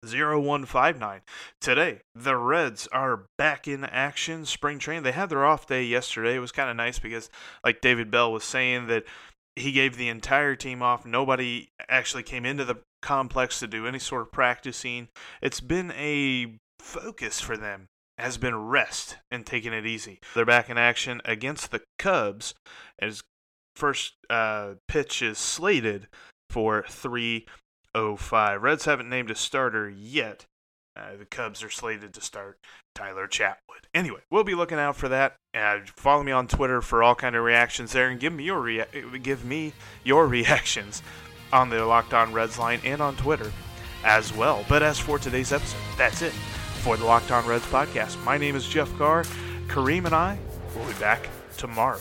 0159. 0.05 1.21
Today, 1.61 2.01
the 2.15 2.37
Reds 2.37 2.87
are 2.93 3.25
back 3.37 3.67
in 3.67 3.85
action. 3.85 4.45
Spring 4.45 4.79
training. 4.79 5.03
They 5.03 5.13
had 5.13 5.29
their 5.29 5.45
off 5.45 5.67
day 5.67 5.85
yesterday. 5.85 6.37
It 6.37 6.41
was 6.41 6.53
kind 6.53 6.71
of 6.71 6.77
nice 6.77 6.99
because, 6.99 7.31
like 7.65 7.81
David 7.81 8.11
Bell 8.11 8.33
was 8.33 8.45
saying, 8.45 8.87
that 8.87 9.05
he 9.57 9.73
gave 9.73 9.97
the 9.97 10.09
entire 10.09 10.55
team 10.55 10.83
off. 10.83 11.05
Nobody 11.05 11.69
actually 11.89 12.23
came 12.23 12.45
into 12.45 12.65
the 12.65 12.77
complex 13.03 13.59
to 13.59 13.67
do 13.67 13.87
any 13.87 13.99
sort 13.99 14.23
of 14.23 14.33
practicing. 14.33 15.09
It's 15.43 15.61
been 15.61 15.93
a 15.93 16.59
focus 16.81 17.41
for 17.41 17.57
them 17.57 17.89
has 18.19 18.37
been 18.37 18.67
rest 18.67 19.17
and 19.31 19.47
taking 19.47 19.73
it 19.73 19.87
easy. 19.87 20.19
They're 20.35 20.45
back 20.45 20.69
in 20.69 20.77
action 20.77 21.23
against 21.25 21.71
the 21.71 21.83
Cubs 21.99 22.55
as 22.99 23.23
first 23.77 24.15
uh, 24.29 24.75
pitch 24.89 25.23
is 25.23 25.39
slated 25.39 26.09
for 26.51 26.85
305. 27.99 28.63
Reds 28.63 28.85
haven't 28.85 29.09
named 29.09 29.31
a 29.31 29.35
starter 29.35 29.89
yet. 29.91 30.47
Uh, 30.97 31.17
the 31.19 31.25
Cubs 31.25 31.63
are 31.63 31.71
slated 31.71 32.13
to 32.15 32.21
start 32.21 32.59
Tyler 32.95 33.27
Chatwood. 33.27 33.87
Anyway, 33.95 34.21
we'll 34.31 34.45
be 34.45 34.55
looking 34.55 34.79
out 34.79 34.97
for 34.97 35.09
that. 35.09 35.37
Uh, 35.55 35.79
follow 35.97 36.23
me 36.23 36.33
on 36.33 36.47
Twitter 36.49 36.81
for 36.81 37.03
all 37.03 37.15
kind 37.15 37.37
of 37.37 37.45
reactions 37.45 37.93
there, 37.93 38.09
and 38.09 38.21
give 38.21 38.33
me 38.33 38.45
your 38.45 38.61
rea- 38.61 38.85
give 39.23 39.45
me 39.45 39.73
your 40.05 40.27
reactions 40.27 41.03
on 41.53 41.71
the 41.71 41.85
Locked 41.85 42.15
On 42.15 42.33
Reds 42.33 42.59
line 42.59 42.81
and 42.85 43.01
on 43.01 43.17
Twitter 43.17 43.51
as 44.05 44.33
well. 44.35 44.65
But 44.69 44.83
as 44.83 44.99
for 44.99 45.19
today's 45.19 45.53
episode, 45.53 45.79
that's 45.97 46.23
it 46.23 46.33
for 46.83 46.97
the 46.97 47.05
Locked 47.05 47.31
On 47.31 47.47
Reds 47.47 47.67
podcast. 47.67 48.23
My 48.25 48.39
name 48.39 48.57
is 48.57 48.69
Jeff 48.69 48.95
Carr. 48.97 49.25
Kareem 49.67 50.05
and 50.07 50.15
I 50.15 50.39
will 50.77 50.87
be 50.87 50.95
back 50.95 51.29
tomorrow. 51.57 52.01